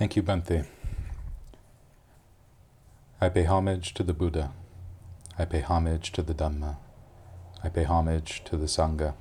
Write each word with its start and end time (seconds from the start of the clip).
Thank 0.00 0.16
you, 0.16 0.22
Bhante. 0.22 0.64
I 3.20 3.28
pay 3.28 3.44
homage 3.44 3.92
to 3.92 4.02
the 4.02 4.14
Buddha. 4.14 4.52
I 5.38 5.44
pay 5.44 5.60
homage 5.60 6.10
to 6.12 6.22
the 6.22 6.32
Dhamma. 6.32 6.78
I 7.62 7.68
pay 7.68 7.84
homage 7.84 8.42
to 8.46 8.56
the 8.56 8.64
Sangha. 8.64 9.12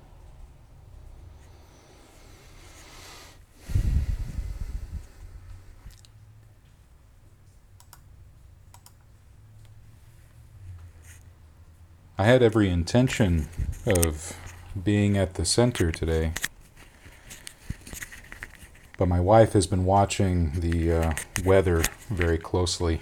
I 12.18 12.24
had 12.24 12.42
every 12.42 12.70
intention 12.70 13.50
of 13.86 14.32
being 14.82 15.18
at 15.18 15.34
the 15.34 15.44
center 15.44 15.92
today, 15.92 16.32
but 19.00 19.08
my 19.08 19.20
wife 19.22 19.54
has 19.54 19.66
been 19.66 19.86
watching 19.86 20.52
the 20.60 20.92
uh, 20.92 21.14
weather 21.46 21.82
very 22.10 22.38
closely 22.38 23.00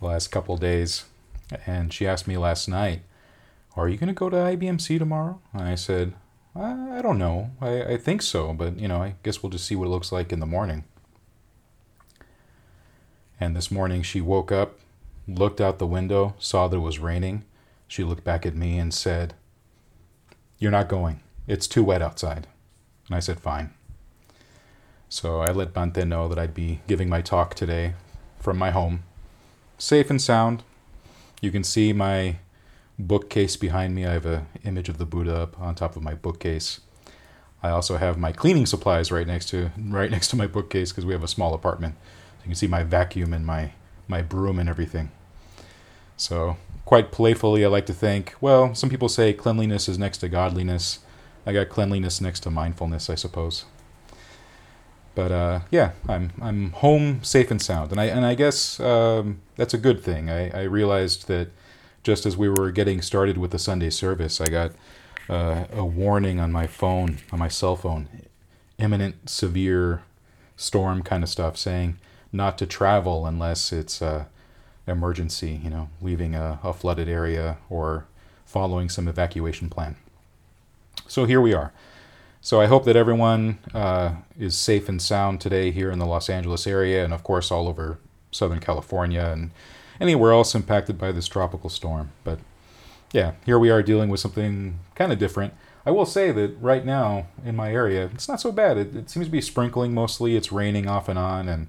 the 0.00 0.06
last 0.06 0.28
couple 0.28 0.56
days, 0.56 1.04
and 1.66 1.92
she 1.92 2.06
asked 2.06 2.28
me 2.28 2.38
last 2.38 2.68
night, 2.68 3.02
"Are 3.76 3.88
you 3.88 3.96
going 3.96 4.06
to 4.06 4.14
go 4.14 4.30
to 4.30 4.36
IBMC 4.36 5.00
tomorrow?" 5.00 5.40
And 5.52 5.62
I 5.62 5.74
said, 5.74 6.14
"I, 6.54 6.98
I 6.98 7.02
don't 7.02 7.18
know. 7.18 7.50
I, 7.60 7.82
I 7.82 7.96
think 7.96 8.22
so, 8.22 8.52
but 8.52 8.78
you 8.78 8.86
know, 8.86 9.02
I 9.02 9.16
guess 9.24 9.42
we'll 9.42 9.50
just 9.50 9.66
see 9.66 9.74
what 9.74 9.86
it 9.86 9.90
looks 9.90 10.12
like 10.12 10.32
in 10.32 10.38
the 10.38 10.46
morning." 10.46 10.84
And 13.40 13.56
this 13.56 13.72
morning 13.72 14.02
she 14.02 14.20
woke 14.20 14.52
up, 14.52 14.78
looked 15.26 15.60
out 15.60 15.80
the 15.80 15.86
window, 15.88 16.36
saw 16.38 16.68
that 16.68 16.76
it 16.76 16.80
was 16.80 17.00
raining. 17.00 17.44
She 17.88 18.04
looked 18.04 18.22
back 18.22 18.46
at 18.46 18.54
me 18.54 18.78
and 18.78 18.94
said, 18.94 19.34
You're 20.60 20.70
not 20.70 20.88
going. 20.88 21.18
It's 21.48 21.66
too 21.66 21.82
wet 21.82 22.00
outside. 22.00 22.46
And 23.08 23.16
I 23.16 23.18
said, 23.18 23.40
Fine. 23.40 23.74
So 25.12 25.42
I 25.42 25.50
let 25.50 25.74
Bhante 25.74 26.08
know 26.08 26.26
that 26.28 26.38
I'd 26.38 26.54
be 26.54 26.80
giving 26.88 27.10
my 27.10 27.20
talk 27.20 27.54
today 27.54 27.92
from 28.40 28.56
my 28.56 28.70
home, 28.70 29.02
safe 29.76 30.08
and 30.08 30.18
sound. 30.18 30.62
You 31.42 31.50
can 31.50 31.64
see 31.64 31.92
my 31.92 32.36
bookcase 32.98 33.58
behind 33.58 33.94
me. 33.94 34.06
I 34.06 34.14
have 34.14 34.24
an 34.24 34.46
image 34.64 34.88
of 34.88 34.96
the 34.96 35.04
Buddha 35.04 35.36
up 35.36 35.60
on 35.60 35.74
top 35.74 35.96
of 35.96 36.02
my 36.02 36.14
bookcase. 36.14 36.80
I 37.62 37.68
also 37.68 37.98
have 37.98 38.16
my 38.16 38.32
cleaning 38.32 38.64
supplies 38.64 39.12
right 39.12 39.26
next 39.26 39.50
to 39.50 39.70
right 39.76 40.10
next 40.10 40.28
to 40.28 40.36
my 40.36 40.46
bookcase 40.46 40.92
because 40.92 41.04
we 41.04 41.12
have 41.12 41.22
a 41.22 41.28
small 41.28 41.52
apartment. 41.52 41.96
So 42.38 42.44
You 42.44 42.48
can 42.48 42.54
see 42.54 42.66
my 42.66 42.82
vacuum 42.82 43.34
and 43.34 43.44
my, 43.44 43.72
my 44.08 44.22
broom 44.22 44.58
and 44.58 44.66
everything. 44.66 45.10
So, 46.16 46.56
quite 46.86 47.12
playfully, 47.12 47.66
I 47.66 47.68
like 47.68 47.84
to 47.86 47.92
think, 47.92 48.34
well, 48.40 48.74
some 48.74 48.88
people 48.88 49.10
say 49.10 49.34
cleanliness 49.34 49.90
is 49.90 49.98
next 49.98 50.18
to 50.18 50.30
godliness. 50.30 51.00
I 51.44 51.52
got 51.52 51.68
cleanliness 51.68 52.22
next 52.22 52.40
to 52.44 52.50
mindfulness, 52.50 53.10
I 53.10 53.14
suppose. 53.14 53.66
But 55.14 55.32
uh, 55.32 55.60
yeah, 55.70 55.92
I'm 56.08 56.32
I'm 56.40 56.70
home 56.72 57.22
safe 57.22 57.50
and 57.50 57.60
sound, 57.60 57.90
and 57.90 58.00
I 58.00 58.06
and 58.06 58.24
I 58.24 58.34
guess 58.34 58.80
um, 58.80 59.40
that's 59.56 59.74
a 59.74 59.78
good 59.78 60.02
thing. 60.02 60.30
I, 60.30 60.62
I 60.62 60.62
realized 60.62 61.28
that 61.28 61.48
just 62.02 62.24
as 62.24 62.36
we 62.36 62.48
were 62.48 62.70
getting 62.70 63.02
started 63.02 63.36
with 63.36 63.50
the 63.50 63.58
Sunday 63.58 63.90
service, 63.90 64.40
I 64.40 64.48
got 64.48 64.72
uh, 65.28 65.66
a 65.72 65.84
warning 65.84 66.40
on 66.40 66.50
my 66.50 66.66
phone, 66.66 67.18
on 67.30 67.38
my 67.38 67.48
cell 67.48 67.76
phone, 67.76 68.08
imminent 68.78 69.28
severe 69.28 70.02
storm 70.56 71.02
kind 71.02 71.22
of 71.22 71.28
stuff, 71.28 71.56
saying 71.56 71.98
not 72.32 72.56
to 72.58 72.66
travel 72.66 73.26
unless 73.26 73.72
it's 73.72 74.00
a 74.00 74.28
emergency, 74.86 75.60
you 75.62 75.70
know, 75.70 75.90
leaving 76.00 76.34
a, 76.34 76.58
a 76.62 76.72
flooded 76.72 77.08
area 77.08 77.58
or 77.68 78.06
following 78.46 78.88
some 78.88 79.08
evacuation 79.08 79.68
plan. 79.68 79.96
So 81.06 81.24
here 81.24 81.40
we 81.40 81.54
are. 81.54 81.72
So 82.44 82.60
I 82.60 82.66
hope 82.66 82.84
that 82.86 82.96
everyone 82.96 83.60
uh, 83.72 84.16
is 84.36 84.58
safe 84.58 84.88
and 84.88 85.00
sound 85.00 85.40
today 85.40 85.70
here 85.70 85.92
in 85.92 86.00
the 86.00 86.06
Los 86.06 86.28
Angeles 86.28 86.66
area, 86.66 87.04
and 87.04 87.14
of 87.14 87.22
course 87.22 87.52
all 87.52 87.68
over 87.68 88.00
Southern 88.32 88.58
California 88.58 89.22
and 89.22 89.52
anywhere 90.00 90.32
else 90.32 90.52
impacted 90.52 90.98
by 90.98 91.12
this 91.12 91.28
tropical 91.28 91.70
storm. 91.70 92.10
But 92.24 92.40
yeah, 93.12 93.34
here 93.46 93.60
we 93.60 93.70
are 93.70 93.80
dealing 93.80 94.08
with 94.08 94.18
something 94.18 94.80
kind 94.96 95.12
of 95.12 95.20
different. 95.20 95.54
I 95.86 95.92
will 95.92 96.04
say 96.04 96.32
that 96.32 96.56
right 96.60 96.84
now 96.84 97.28
in 97.44 97.54
my 97.54 97.72
area, 97.72 98.10
it's 98.12 98.28
not 98.28 98.40
so 98.40 98.50
bad. 98.50 98.76
It, 98.76 98.96
it 98.96 99.08
seems 99.08 99.26
to 99.26 99.32
be 99.32 99.40
sprinkling 99.40 99.94
mostly. 99.94 100.34
It's 100.34 100.50
raining 100.50 100.88
off 100.88 101.08
and 101.08 101.20
on, 101.20 101.48
and 101.48 101.68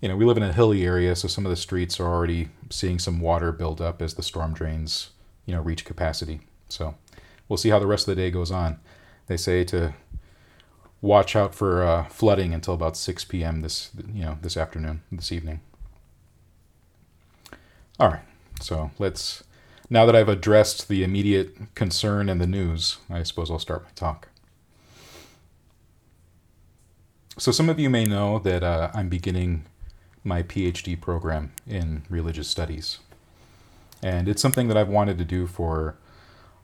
you 0.00 0.08
know, 0.08 0.16
we 0.16 0.24
live 0.24 0.38
in 0.38 0.42
a 0.42 0.52
hilly 0.52 0.84
area, 0.84 1.14
so 1.14 1.28
some 1.28 1.46
of 1.46 1.50
the 1.50 1.56
streets 1.56 2.00
are 2.00 2.08
already 2.08 2.48
seeing 2.68 2.98
some 2.98 3.20
water 3.20 3.52
build 3.52 3.80
up 3.80 4.02
as 4.02 4.14
the 4.14 4.24
storm 4.24 4.54
drains, 4.54 5.10
you 5.46 5.54
know, 5.54 5.62
reach 5.62 5.84
capacity. 5.84 6.40
So 6.68 6.96
we'll 7.48 7.58
see 7.58 7.68
how 7.68 7.78
the 7.78 7.86
rest 7.86 8.08
of 8.08 8.16
the 8.16 8.20
day 8.20 8.32
goes 8.32 8.50
on. 8.50 8.80
They 9.30 9.36
say 9.36 9.62
to 9.66 9.94
watch 11.00 11.36
out 11.36 11.54
for 11.54 11.84
uh, 11.84 12.08
flooding 12.08 12.52
until 12.52 12.74
about 12.74 12.96
6 12.96 13.26
p.m. 13.26 13.60
this, 13.60 13.90
you 14.12 14.24
know, 14.24 14.38
this 14.42 14.56
afternoon, 14.56 15.02
this 15.12 15.30
evening. 15.30 15.60
All 18.00 18.08
right, 18.08 18.24
so 18.60 18.90
let's. 18.98 19.44
Now 19.88 20.04
that 20.04 20.16
I've 20.16 20.28
addressed 20.28 20.88
the 20.88 21.04
immediate 21.04 21.76
concern 21.76 22.28
and 22.28 22.40
the 22.40 22.46
news, 22.48 22.96
I 23.08 23.22
suppose 23.22 23.52
I'll 23.52 23.60
start 23.60 23.84
my 23.84 23.90
talk. 23.94 24.26
So, 27.38 27.52
some 27.52 27.68
of 27.68 27.78
you 27.78 27.88
may 27.88 28.02
know 28.02 28.40
that 28.40 28.64
uh, 28.64 28.90
I'm 28.92 29.08
beginning 29.08 29.64
my 30.24 30.42
PhD 30.42 31.00
program 31.00 31.52
in 31.68 32.02
religious 32.10 32.48
studies. 32.48 32.98
And 34.02 34.28
it's 34.28 34.42
something 34.42 34.66
that 34.66 34.76
I've 34.76 34.88
wanted 34.88 35.18
to 35.18 35.24
do 35.24 35.46
for 35.46 35.94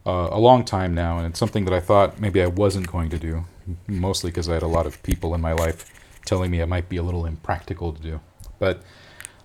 uh, 0.06 0.28
a 0.30 0.38
long 0.38 0.64
time 0.64 0.94
now, 0.94 1.18
and 1.18 1.26
it's 1.26 1.38
something 1.38 1.64
that 1.64 1.74
I 1.74 1.80
thought 1.80 2.20
maybe 2.20 2.40
I 2.42 2.46
wasn't 2.46 2.86
going 2.86 3.10
to 3.10 3.18
do, 3.18 3.44
mostly 3.86 4.30
because 4.30 4.48
I 4.48 4.54
had 4.54 4.62
a 4.62 4.68
lot 4.68 4.86
of 4.86 5.02
people 5.02 5.34
in 5.34 5.40
my 5.40 5.52
life 5.52 5.92
telling 6.24 6.50
me 6.50 6.60
it 6.60 6.66
might 6.66 6.88
be 6.88 6.96
a 6.96 7.02
little 7.02 7.26
impractical 7.26 7.92
to 7.92 8.02
do. 8.02 8.20
But 8.58 8.82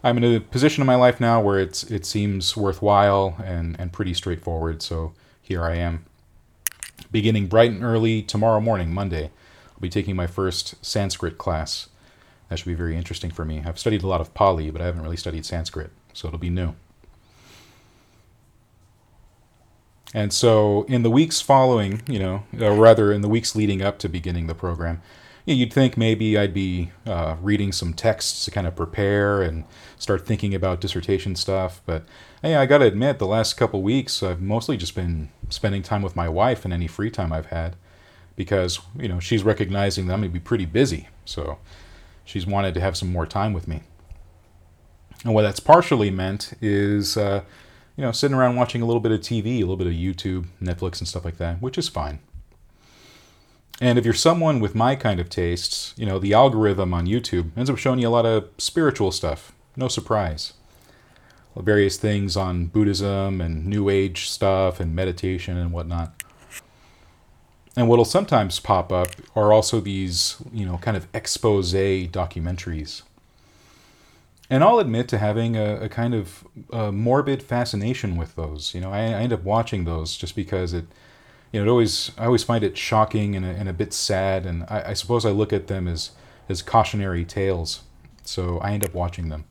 I'm 0.04 0.18
in 0.18 0.24
a 0.24 0.40
position 0.40 0.82
in 0.82 0.88
my 0.88 0.96
life 0.96 1.20
now 1.20 1.42
where 1.42 1.60
it's 1.60 1.84
it 1.84 2.06
seems 2.06 2.56
worthwhile 2.56 3.36
and, 3.44 3.80
and 3.80 3.92
pretty 3.92 4.14
straightforward, 4.14 4.82
so 4.82 5.14
here 5.42 5.64
I 5.64 5.76
am. 5.76 6.06
Beginning 7.12 7.48
bright 7.48 7.72
and 7.72 7.84
early 7.84 8.22
tomorrow 8.22 8.62
morning, 8.62 8.94
Monday, 8.94 9.32
I'll 9.70 9.82
be 9.82 9.90
taking 9.90 10.16
my 10.16 10.28
first 10.28 10.76
Sanskrit 10.86 11.38
class 11.38 11.90
that 12.52 12.60
should 12.60 12.66
be 12.66 12.74
very 12.74 12.98
interesting 12.98 13.32
for 13.32 13.46
me. 13.46 13.64
I've 13.66 13.80
studied 13.80 14.04
a 14.04 14.08
lot 14.08 14.20
of 14.20 14.34
Pali, 14.34 14.72
but 14.72 14.82
I 14.82 14.86
haven't 14.86 15.04
really 15.04 15.16
studied 15.16 15.46
Sanskrit, 15.46 15.90
so 16.12 16.28
it'll 16.28 16.38
be 16.38 16.50
new. 16.50 16.76
And 20.14 20.34
so, 20.34 20.84
in 20.84 21.04
the 21.04 21.10
weeks 21.10 21.40
following, 21.40 22.02
you 22.08 22.20
know, 22.20 22.44
or 22.60 22.74
rather 22.74 23.14
in 23.14 23.22
the 23.22 23.30
weeks 23.30 23.56
leading 23.56 23.82
up 23.82 23.98
to 24.00 24.10
beginning 24.10 24.48
the 24.48 24.56
program, 24.56 25.02
you'd 25.46 25.74
think 25.74 25.98
maybe 25.98 26.38
I'd 26.38 26.54
be 26.54 26.92
uh, 27.06 27.36
reading 27.42 27.72
some 27.72 27.94
texts 27.94 28.46
to 28.46 28.52
kind 28.52 28.68
of 28.68 28.76
prepare 28.76 29.42
and 29.42 29.64
start 29.98 30.26
thinking 30.26 30.54
about 30.54 30.82
dissertation 30.82 31.36
stuff. 31.36 31.82
But 31.86 32.04
hey, 32.42 32.56
I 32.56 32.66
got 32.66 32.80
to 32.80 32.86
admit, 32.86 33.20
the 33.20 33.28
last 33.28 33.56
couple 33.56 33.82
weeks, 33.82 34.22
I've 34.22 34.42
mostly 34.42 34.78
just 34.78 34.96
been 34.96 35.30
spending 35.50 35.82
time 35.82 36.02
with 36.02 36.16
my 36.16 36.30
wife 36.30 36.66
and 36.66 36.74
any 36.74 36.88
free 36.88 37.10
time 37.10 37.32
I've 37.34 37.48
had 37.48 37.76
because, 38.36 38.80
you 38.98 39.08
know, 39.08 39.20
she's 39.20 39.44
recognizing 39.44 40.08
that 40.08 40.14
I'm 40.14 40.22
going 40.22 40.32
to 40.32 40.34
be 40.34 40.40
pretty 40.40 40.66
busy. 40.66 41.08
So 41.26 41.58
she's 42.26 42.46
wanted 42.46 42.74
to 42.76 42.82
have 42.82 42.98
some 42.98 43.12
more 43.12 43.26
time 43.26 43.54
with 43.54 43.68
me. 43.68 43.82
And 45.24 45.34
what 45.34 45.44
that's 45.44 45.60
partially 45.60 46.10
meant 46.10 46.54
is, 46.62 47.16
uh, 47.18 47.44
you 48.02 48.08
know, 48.08 48.12
sitting 48.12 48.36
around 48.36 48.56
watching 48.56 48.82
a 48.82 48.86
little 48.88 49.00
bit 49.00 49.12
of 49.12 49.20
TV, 49.20 49.58
a 49.58 49.60
little 49.60 49.78
bit 49.78 49.86
of 49.86 49.94
YouTube, 49.94 50.48
Netflix, 50.60 50.98
and 50.98 51.08
stuff 51.08 51.24
like 51.24 51.38
that, 51.38 51.62
which 51.62 51.78
is 51.78 51.88
fine. 51.88 52.18
And 53.80 54.00
if 54.00 54.06
you're 54.06 54.16
someone 54.16 54.60
with 54.60 54.74
my 54.74 54.96
kind 54.96 55.20
of 55.20 55.30
tastes, 55.30 55.94
you 55.98 56.08
know, 56.08 56.18
the 56.18 56.34
algorithm 56.34 56.96
on 56.96 57.06
YouTube 57.06 57.52
ends 57.56 57.70
up 57.70 57.78
showing 57.78 58.00
you 58.00 58.08
a 58.08 58.10
lot 58.10 58.26
of 58.26 58.50
spiritual 58.58 59.12
stuff. 59.12 59.54
No 59.76 59.88
surprise. 59.88 60.54
Various 61.56 61.98
things 61.98 62.36
on 62.36 62.66
Buddhism 62.66 63.40
and 63.40 63.68
New 63.68 63.88
Age 63.88 64.28
stuff 64.30 64.80
and 64.80 64.96
meditation 64.96 65.56
and 65.56 65.72
whatnot. 65.72 66.12
And 67.76 67.88
what'll 67.88 68.04
sometimes 68.04 68.60
pop 68.60 68.92
up 68.92 69.10
are 69.36 69.54
also 69.54 69.80
these, 69.80 70.38
you 70.52 70.66
know, 70.66 70.80
kind 70.80 70.98
of 70.98 71.08
expose 71.14 71.72
documentaries. 71.72 73.04
And 74.52 74.64
I'll 74.64 74.80
admit 74.80 75.08
to 75.08 75.18
having 75.18 75.56
a, 75.56 75.84
a 75.84 75.90
kind 75.90 76.14
of 76.14 76.46
a 76.72 76.92
morbid 76.92 77.42
fascination 77.42 78.18
with 78.18 78.36
those. 78.36 78.76
You 78.76 78.82
know, 78.82 78.92
I, 78.92 79.00
I, 79.00 79.22
end 79.24 79.32
up 79.32 79.44
watching 79.44 79.86
those 79.86 80.18
just 80.18 80.36
because 80.36 80.74
it, 80.74 80.86
you 81.52 81.60
know, 81.60 81.66
it 81.66 81.70
always 81.70 82.12
I 82.18 82.26
always 82.26 82.44
find 82.44 82.64
it 82.64 82.78
shocking 82.78 83.36
and 83.36 83.46
a, 83.46 83.50
and 83.50 83.70
a 83.70 83.74
bit 83.74 83.94
sad, 83.94 84.46
and 84.46 84.64
I, 84.64 84.90
I 84.90 84.94
suppose 84.94 85.26
I 85.26 85.32
look 85.32 85.54
at 85.54 85.68
them 85.68 85.88
as 85.88 86.12
as 86.50 86.62
cautionary 86.62 87.24
tales. 87.24 87.84
So 88.24 88.60
I 88.60 88.74
end 88.74 88.84
up 88.84 88.94
watching 88.94 89.30
them. 89.30 89.46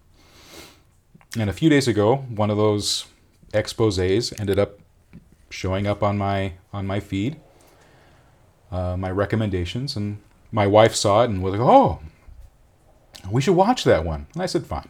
And 1.36 1.48
a 1.48 1.54
few 1.54 1.70
days 1.70 1.88
ago, 1.88 2.16
one 2.16 2.50
of 2.50 2.58
those 2.58 3.06
exposés 3.54 4.38
ended 4.38 4.58
up 4.58 4.78
showing 5.48 5.86
up 5.86 6.02
on 6.02 6.18
my 6.18 6.52
on 6.74 6.86
my 6.86 7.00
feed 7.00 7.40
uh, 8.70 8.96
my 8.96 9.10
recommendations, 9.10 9.96
and 9.96 10.18
my 10.52 10.66
wife 10.66 10.94
saw 10.94 11.22
it 11.22 11.30
and 11.30 11.42
was 11.42 11.52
like, 11.52 11.60
"Oh, 11.60 12.00
we 13.30 13.40
should 13.40 13.56
watch 13.56 13.84
that 13.84 14.04
one." 14.04 14.26
And 14.34 14.42
I 14.42 14.46
said, 14.46 14.66
"Fine." 14.66 14.88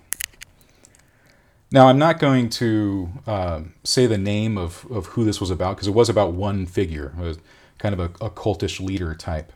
Now 1.72 1.86
I'm 1.86 1.98
not 1.98 2.18
going 2.18 2.48
to 2.50 3.10
uh, 3.26 3.60
say 3.84 4.06
the 4.06 4.18
name 4.18 4.58
of, 4.58 4.86
of 4.90 5.06
who 5.06 5.24
this 5.24 5.40
was 5.40 5.50
about 5.50 5.76
because 5.76 5.86
it 5.86 5.94
was 5.94 6.08
about 6.08 6.32
one 6.32 6.66
figure, 6.66 7.14
it 7.16 7.22
was 7.22 7.38
kind 7.78 7.92
of 7.92 8.00
a, 8.00 8.24
a 8.24 8.30
cultish 8.30 8.80
leader 8.80 9.14
type. 9.14 9.52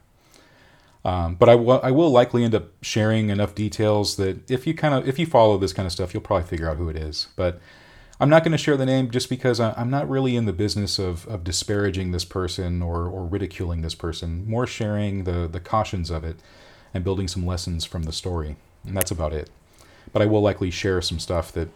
Um, 1.04 1.34
but 1.34 1.48
I 1.50 1.54
will 1.54 1.80
I 1.82 1.90
will 1.90 2.10
likely 2.10 2.44
end 2.44 2.54
up 2.54 2.68
sharing 2.80 3.28
enough 3.28 3.54
details 3.54 4.16
that 4.16 4.50
if 4.50 4.66
you 4.66 4.74
kind 4.74 4.94
of 4.94 5.06
if 5.06 5.18
you 5.18 5.26
follow 5.26 5.58
this 5.58 5.72
kind 5.72 5.84
of 5.86 5.92
stuff, 5.92 6.14
you'll 6.14 6.22
probably 6.22 6.48
figure 6.48 6.70
out 6.70 6.78
who 6.78 6.88
it 6.88 6.96
is. 6.96 7.28
But 7.36 7.60
I'm 8.18 8.30
not 8.30 8.42
going 8.42 8.52
to 8.52 8.58
share 8.58 8.76
the 8.76 8.86
name 8.86 9.10
just 9.10 9.28
because 9.28 9.60
I, 9.60 9.78
am 9.78 9.90
not 9.90 10.08
really 10.08 10.36
in 10.36 10.46
the 10.46 10.52
business 10.52 10.98
of, 10.98 11.26
of 11.26 11.42
disparaging 11.42 12.12
this 12.12 12.24
person 12.24 12.80
or, 12.80 13.06
or 13.06 13.26
ridiculing 13.26 13.82
this 13.82 13.94
person. 13.94 14.48
More 14.48 14.66
sharing 14.66 15.24
the 15.24 15.46
the 15.46 15.60
cautions 15.60 16.10
of 16.10 16.24
it 16.24 16.40
and 16.94 17.04
building 17.04 17.28
some 17.28 17.44
lessons 17.44 17.84
from 17.84 18.04
the 18.04 18.12
story, 18.12 18.56
and 18.86 18.96
that's 18.96 19.10
about 19.10 19.32
it. 19.32 19.50
But 20.12 20.22
I 20.22 20.26
will 20.26 20.40
likely 20.40 20.70
share 20.70 21.02
some 21.02 21.18
stuff 21.18 21.52
that 21.52 21.68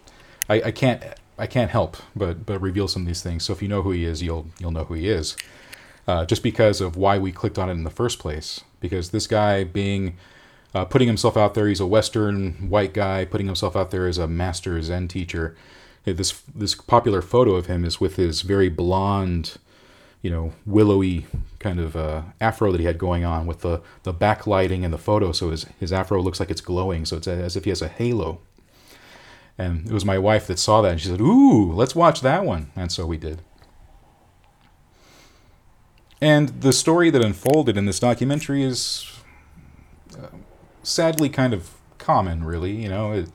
I, 0.49 0.61
I 0.63 0.71
can't 0.71 1.03
I 1.37 1.45
can't 1.47 1.69
help 1.69 1.97
but 2.15 2.45
but 2.45 2.59
reveal 2.59 2.87
some 2.87 3.03
of 3.03 3.07
these 3.07 3.21
things. 3.21 3.43
So 3.43 3.53
if 3.53 3.61
you 3.61 3.67
know 3.67 3.81
who 3.81 3.91
he 3.91 4.05
is, 4.05 4.23
you'll 4.23 4.47
you'll 4.59 4.71
know 4.71 4.85
who 4.85 4.95
he 4.95 5.09
is. 5.09 5.35
Uh, 6.07 6.25
just 6.25 6.41
because 6.41 6.81
of 6.81 6.95
why 6.95 7.19
we 7.19 7.31
clicked 7.31 7.59
on 7.59 7.69
it 7.69 7.73
in 7.73 7.83
the 7.83 7.91
first 7.91 8.17
place. 8.17 8.61
Because 8.79 9.11
this 9.11 9.27
guy 9.27 9.63
being 9.63 10.17
uh, 10.73 10.85
putting 10.85 11.07
himself 11.07 11.37
out 11.37 11.53
there, 11.53 11.67
he's 11.67 11.79
a 11.79 11.85
Western 11.85 12.69
white 12.69 12.93
guy 12.93 13.25
putting 13.25 13.45
himself 13.45 13.75
out 13.75 13.91
there 13.91 14.07
as 14.07 14.17
a 14.17 14.27
master 14.27 14.81
Zen 14.81 15.07
teacher. 15.07 15.55
This 16.05 16.41
this 16.55 16.73
popular 16.73 17.21
photo 17.21 17.55
of 17.55 17.67
him 17.67 17.85
is 17.85 17.99
with 17.99 18.15
his 18.15 18.41
very 18.41 18.69
blonde, 18.69 19.57
you 20.21 20.29
know, 20.29 20.53
willowy 20.65 21.25
kind 21.59 21.79
of 21.79 21.95
uh, 21.95 22.23
afro 22.41 22.71
that 22.71 22.79
he 22.79 22.85
had 22.85 22.97
going 22.97 23.23
on 23.23 23.45
with 23.45 23.61
the 23.61 23.81
the 24.03 24.13
backlighting 24.13 24.83
in 24.83 24.91
the 24.91 24.97
photo, 24.97 25.31
so 25.31 25.49
his 25.51 25.65
his 25.79 25.93
afro 25.93 26.21
looks 26.21 26.39
like 26.39 26.49
it's 26.51 26.61
glowing, 26.61 27.05
so 27.05 27.17
it's 27.17 27.27
as 27.27 27.55
if 27.55 27.63
he 27.63 27.69
has 27.69 27.81
a 27.81 27.87
halo. 27.87 28.41
And 29.57 29.87
it 29.87 29.93
was 29.93 30.05
my 30.05 30.17
wife 30.17 30.47
that 30.47 30.57
saw 30.57 30.81
that, 30.81 30.91
and 30.91 31.01
she 31.01 31.07
said, 31.07 31.21
"Ooh, 31.21 31.71
let's 31.71 31.95
watch 31.95 32.21
that 32.21 32.45
one," 32.45 32.71
and 32.75 32.91
so 32.91 33.05
we 33.05 33.17
did. 33.17 33.41
And 36.21 36.49
the 36.61 36.73
story 36.73 37.09
that 37.09 37.23
unfolded 37.23 37.77
in 37.77 37.85
this 37.85 37.99
documentary 37.99 38.63
is 38.63 39.09
uh, 40.17 40.27
sadly 40.83 41.29
kind 41.29 41.53
of 41.53 41.71
common, 41.97 42.43
really. 42.43 42.71
You 42.73 42.89
know, 42.89 43.13
it, 43.13 43.29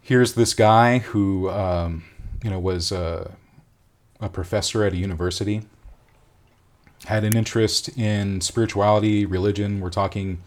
here's 0.00 0.34
this 0.34 0.54
guy 0.54 0.98
who, 0.98 1.48
um, 1.50 2.04
you 2.42 2.50
know, 2.50 2.58
was 2.58 2.90
a, 2.90 3.32
a 4.22 4.30
professor 4.30 4.84
at 4.84 4.94
a 4.94 4.96
university, 4.96 5.62
had 7.04 7.24
an 7.24 7.36
interest 7.36 7.90
in 7.98 8.40
spirituality, 8.40 9.26
religion. 9.26 9.80
We're 9.80 9.90
talking 9.90 10.38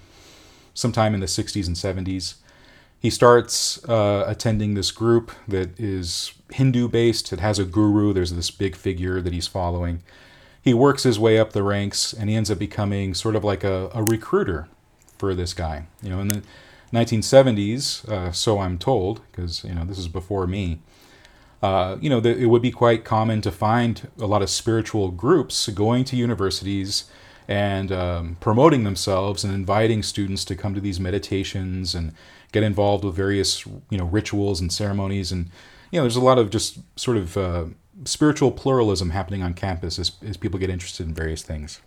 sometime 0.74 1.13
in 1.13 1.19
the 1.19 1.27
60s 1.27 1.68
and 1.68 1.75
70s. 1.75 2.36
He 3.00 3.12
starts 3.12 3.88
uh, 3.88 4.24
attending 4.25 4.74
this 4.74 4.89
group 4.89 5.31
that 5.48 5.80
is 5.80 6.33
Hindu 6.51 6.88
based. 6.88 7.31
It 7.31 7.39
has 7.39 7.60
a 7.60 7.66
guru. 7.66 8.13
There's 8.13 8.33
this 8.33 8.50
big 8.50 8.75
figure 8.75 9.22
that 9.22 9.33
he's 9.33 9.48
following 9.48 10.01
he 10.66 10.74
works 10.74 11.04
his 11.04 11.19
way 11.19 11.38
up 11.38 11.54
the 11.54 11.62
ranks 11.62 12.12
and 12.12 12.27
he 12.27 12.36
ends 12.36 12.50
up 12.50 12.57
becoming 12.57 13.13
sort 13.13 13.36
of 13.36 13.44
like 13.44 13.63
a, 13.63 13.92
a 13.94 14.01
recruiter 14.01 14.68
for 15.19 15.36
this 15.36 15.54
guy. 15.54 15.86
You 16.01 16.10
know, 16.10 16.19
in 16.22 16.27
the 16.27 16.42
1970s, 16.92 18.10
uh, 18.10 18.31
so 18.31 18.57
I'm 18.57 18.80
told, 18.80 19.22
because 19.31 19.63
you 19.63 19.75
know 19.75 19.86
this 19.86 20.00
is 20.00 20.07
before 20.07 20.48
me. 20.48 20.80
Uh, 21.65 21.97
you 22.00 22.12
know, 22.12 22.19
the, 22.19 22.38
it 22.38 22.45
would 22.45 22.62
be 22.62 22.69
quite 22.69 23.03
common 23.03 23.41
to 23.41 23.51
find 23.51 24.07
a 24.19 24.27
lot 24.27 24.44
of 24.44 24.51
spiritual 24.51 25.09
groups 25.09 25.67
going 25.69 26.03
to 26.03 26.15
universities 26.15 27.06
and 27.47 27.91
um, 27.91 28.38
promoting 28.39 28.83
themselves 28.83 29.44
and 29.44 29.51
inviting 29.51 30.03
students 30.03 30.45
to 30.45 30.56
come 30.56 30.75
to 30.75 30.79
these 30.79 31.00
meditations 31.00 31.95
and 31.95 32.13
get 32.51 32.62
involved 32.62 33.03
with 33.03 33.15
various 33.15 33.65
you 33.65 33.97
know 33.97 34.06
rituals 34.06 34.62
and 34.62 34.71
ceremonies 34.71 35.31
and 35.31 35.50
you 35.89 35.97
know 35.97 36.03
there's 36.03 36.15
a 36.15 36.21
lot 36.21 36.38
of 36.38 36.51
just 36.51 36.77
sort 37.00 37.17
of 37.17 37.35
uh, 37.35 37.65
spiritual 38.03 38.51
pluralism 38.51 39.09
happening 39.09 39.41
on 39.41 39.56
campus 39.56 39.97
as, 39.97 40.12
as 40.23 40.38
people 40.38 40.59
get 40.59 40.69
interested 40.69 41.07
in 41.07 41.15
various 41.15 41.41
things. 41.41 41.81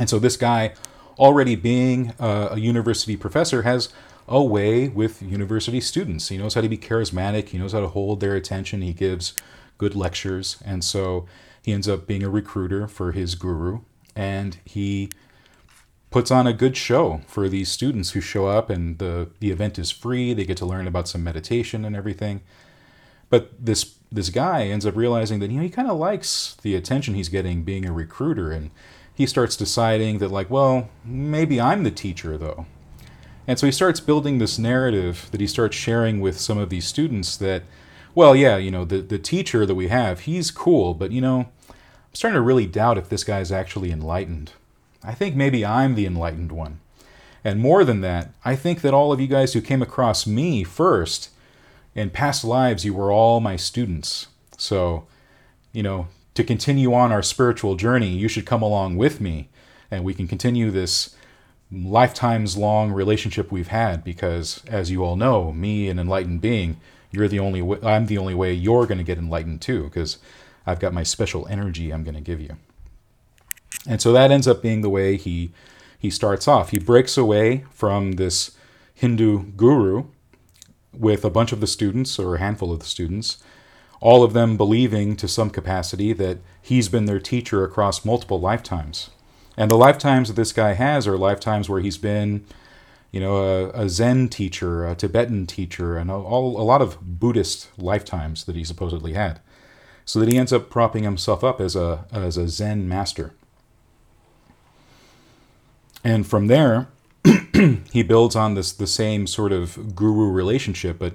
And 0.00 0.10
so 0.10 0.18
this 0.18 0.36
guy, 0.36 0.74
already 1.20 1.54
being 1.54 2.14
a, 2.18 2.48
a 2.52 2.58
university 2.58 3.16
professor, 3.16 3.62
has 3.62 3.90
a 4.28 4.42
way 4.42 4.88
with 4.88 5.22
university 5.22 5.80
students. 5.80 6.28
He 6.28 6.38
knows 6.38 6.54
how 6.54 6.60
to 6.60 6.68
be 6.68 6.78
charismatic, 6.78 7.48
he 7.48 7.58
knows 7.58 7.72
how 7.72 7.80
to 7.80 7.88
hold 7.88 8.20
their 8.20 8.34
attention, 8.34 8.82
he 8.82 8.92
gives 8.92 9.34
good 9.78 9.94
lectures, 9.94 10.56
and 10.64 10.82
so 10.82 11.26
he 11.62 11.72
ends 11.72 11.88
up 11.88 12.06
being 12.06 12.22
a 12.22 12.30
recruiter 12.30 12.88
for 12.88 13.12
his 13.12 13.34
guru, 13.34 13.80
and 14.14 14.58
he 14.64 15.10
puts 16.10 16.30
on 16.30 16.46
a 16.46 16.52
good 16.52 16.76
show 16.76 17.20
for 17.26 17.48
these 17.48 17.68
students 17.68 18.10
who 18.10 18.20
show 18.20 18.46
up 18.46 18.70
and 18.70 18.98
the 18.98 19.28
the 19.40 19.50
event 19.50 19.78
is 19.78 19.90
free. 19.90 20.32
They 20.32 20.44
get 20.44 20.56
to 20.58 20.66
learn 20.66 20.86
about 20.86 21.08
some 21.08 21.22
meditation 21.22 21.84
and 21.84 21.94
everything. 21.94 22.40
But 23.28 23.52
this 23.64 23.96
this 24.10 24.30
guy 24.30 24.62
ends 24.62 24.86
up 24.86 24.96
realizing 24.96 25.40
that 25.40 25.50
you 25.50 25.56
know, 25.58 25.62
he 25.62 25.68
kind 25.68 25.90
of 25.90 25.98
likes 25.98 26.56
the 26.62 26.74
attention 26.74 27.14
he's 27.14 27.28
getting 27.28 27.64
being 27.64 27.84
a 27.84 27.92
recruiter, 27.92 28.50
and 28.50 28.70
he 29.12 29.26
starts 29.26 29.56
deciding 29.56 30.18
that 30.18 30.30
like, 30.30 30.48
well, 30.48 30.88
maybe 31.04 31.60
I'm 31.60 31.82
the 31.82 31.90
teacher 31.90 32.38
though. 32.38 32.66
And 33.46 33.58
so 33.58 33.66
he 33.66 33.72
starts 33.72 34.00
building 34.00 34.38
this 34.38 34.58
narrative 34.58 35.28
that 35.30 35.40
he 35.40 35.46
starts 35.46 35.76
sharing 35.76 36.20
with 36.20 36.38
some 36.38 36.58
of 36.58 36.68
these 36.68 36.86
students 36.86 37.36
that, 37.36 37.62
well, 38.14 38.34
yeah, 38.34 38.56
you 38.56 38.70
know, 38.70 38.84
the, 38.84 39.00
the 39.00 39.18
teacher 39.18 39.64
that 39.64 39.74
we 39.74 39.88
have, 39.88 40.20
he's 40.20 40.50
cool, 40.50 40.94
but 40.94 41.12
you 41.12 41.20
know, 41.20 41.48
I'm 41.68 41.74
starting 42.14 42.36
to 42.36 42.42
really 42.42 42.66
doubt 42.66 42.98
if 42.98 43.08
this 43.08 43.24
guy's 43.24 43.52
actually 43.52 43.92
enlightened. 43.92 44.52
I 45.04 45.14
think 45.14 45.36
maybe 45.36 45.64
I'm 45.64 45.94
the 45.94 46.06
enlightened 46.06 46.50
one. 46.50 46.80
And 47.44 47.60
more 47.60 47.84
than 47.84 48.00
that, 48.00 48.30
I 48.44 48.56
think 48.56 48.80
that 48.80 48.94
all 48.94 49.12
of 49.12 49.20
you 49.20 49.28
guys 49.28 49.52
who 49.52 49.60
came 49.60 49.80
across 49.80 50.26
me 50.26 50.64
first 50.64 51.30
in 51.94 52.10
past 52.10 52.44
lives, 52.44 52.84
you 52.84 52.92
were 52.92 53.12
all 53.12 53.38
my 53.38 53.54
students. 53.54 54.26
So, 54.58 55.06
you 55.72 55.84
know, 55.84 56.08
to 56.34 56.42
continue 56.42 56.92
on 56.92 57.12
our 57.12 57.22
spiritual 57.22 57.76
journey, 57.76 58.08
you 58.08 58.26
should 58.26 58.46
come 58.46 58.62
along 58.62 58.96
with 58.96 59.20
me 59.20 59.48
and 59.90 60.02
we 60.02 60.12
can 60.12 60.26
continue 60.26 60.72
this 60.72 61.14
lifetimes 61.70 62.56
long 62.56 62.92
relationship 62.92 63.50
we've 63.50 63.68
had 63.68 64.04
because 64.04 64.62
as 64.66 64.90
you 64.90 65.04
all 65.04 65.16
know, 65.16 65.52
me 65.52 65.88
an 65.88 65.98
enlightened 65.98 66.40
being, 66.40 66.80
you're 67.10 67.28
the 67.28 67.40
only 67.40 67.62
way, 67.62 67.78
I'm 67.82 68.06
the 68.06 68.18
only 68.18 68.34
way 68.34 68.52
you're 68.52 68.86
going 68.86 68.98
to 68.98 69.04
get 69.04 69.18
enlightened 69.18 69.60
too 69.60 69.84
because 69.84 70.18
I've 70.66 70.80
got 70.80 70.92
my 70.92 71.02
special 71.02 71.46
energy 71.48 71.90
I'm 71.90 72.04
going 72.04 72.14
to 72.14 72.20
give 72.20 72.40
you. 72.40 72.56
And 73.86 74.00
so 74.00 74.12
that 74.12 74.30
ends 74.30 74.48
up 74.48 74.62
being 74.62 74.80
the 74.80 74.90
way 74.90 75.16
he 75.16 75.52
he 75.98 76.10
starts 76.10 76.46
off. 76.46 76.70
He 76.70 76.78
breaks 76.78 77.16
away 77.16 77.64
from 77.70 78.12
this 78.12 78.56
Hindu 78.94 79.52
guru 79.56 80.04
with 80.92 81.24
a 81.24 81.30
bunch 81.30 81.52
of 81.52 81.60
the 81.60 81.66
students, 81.66 82.18
or 82.18 82.36
a 82.36 82.38
handful 82.38 82.72
of 82.72 82.80
the 82.80 82.86
students, 82.86 83.42
all 84.00 84.22
of 84.22 84.32
them 84.32 84.56
believing 84.56 85.16
to 85.16 85.28
some 85.28 85.50
capacity 85.50 86.12
that 86.12 86.38
he's 86.60 86.88
been 86.88 87.06
their 87.06 87.20
teacher 87.20 87.64
across 87.64 88.04
multiple 88.04 88.40
lifetimes. 88.40 89.10
And 89.56 89.70
the 89.70 89.76
lifetimes 89.76 90.28
that 90.28 90.34
this 90.34 90.52
guy 90.52 90.74
has 90.74 91.06
are 91.06 91.16
lifetimes 91.16 91.68
where 91.68 91.80
he's 91.80 91.96
been, 91.98 92.44
you 93.10 93.20
know, 93.20 93.36
a, 93.36 93.68
a 93.70 93.88
Zen 93.88 94.28
teacher, 94.28 94.86
a 94.86 94.94
Tibetan 94.94 95.46
teacher, 95.46 95.96
and 95.96 96.10
a, 96.10 96.14
all, 96.14 96.60
a 96.60 96.62
lot 96.62 96.82
of 96.82 96.98
Buddhist 97.00 97.70
lifetimes 97.78 98.44
that 98.44 98.56
he 98.56 98.64
supposedly 98.64 99.14
had. 99.14 99.40
So 100.04 100.20
that 100.20 100.28
he 100.30 100.38
ends 100.38 100.52
up 100.52 100.70
propping 100.70 101.04
himself 101.04 101.42
up 101.42 101.60
as 101.60 101.74
a, 101.74 102.04
as 102.12 102.36
a 102.36 102.48
Zen 102.48 102.88
master. 102.88 103.32
And 106.04 106.26
from 106.26 106.46
there, 106.46 106.88
he 107.92 108.02
builds 108.02 108.36
on 108.36 108.54
this 108.54 108.72
the 108.72 108.86
same 108.86 109.26
sort 109.26 109.52
of 109.52 109.96
guru 109.96 110.30
relationship, 110.30 110.98
but 110.98 111.14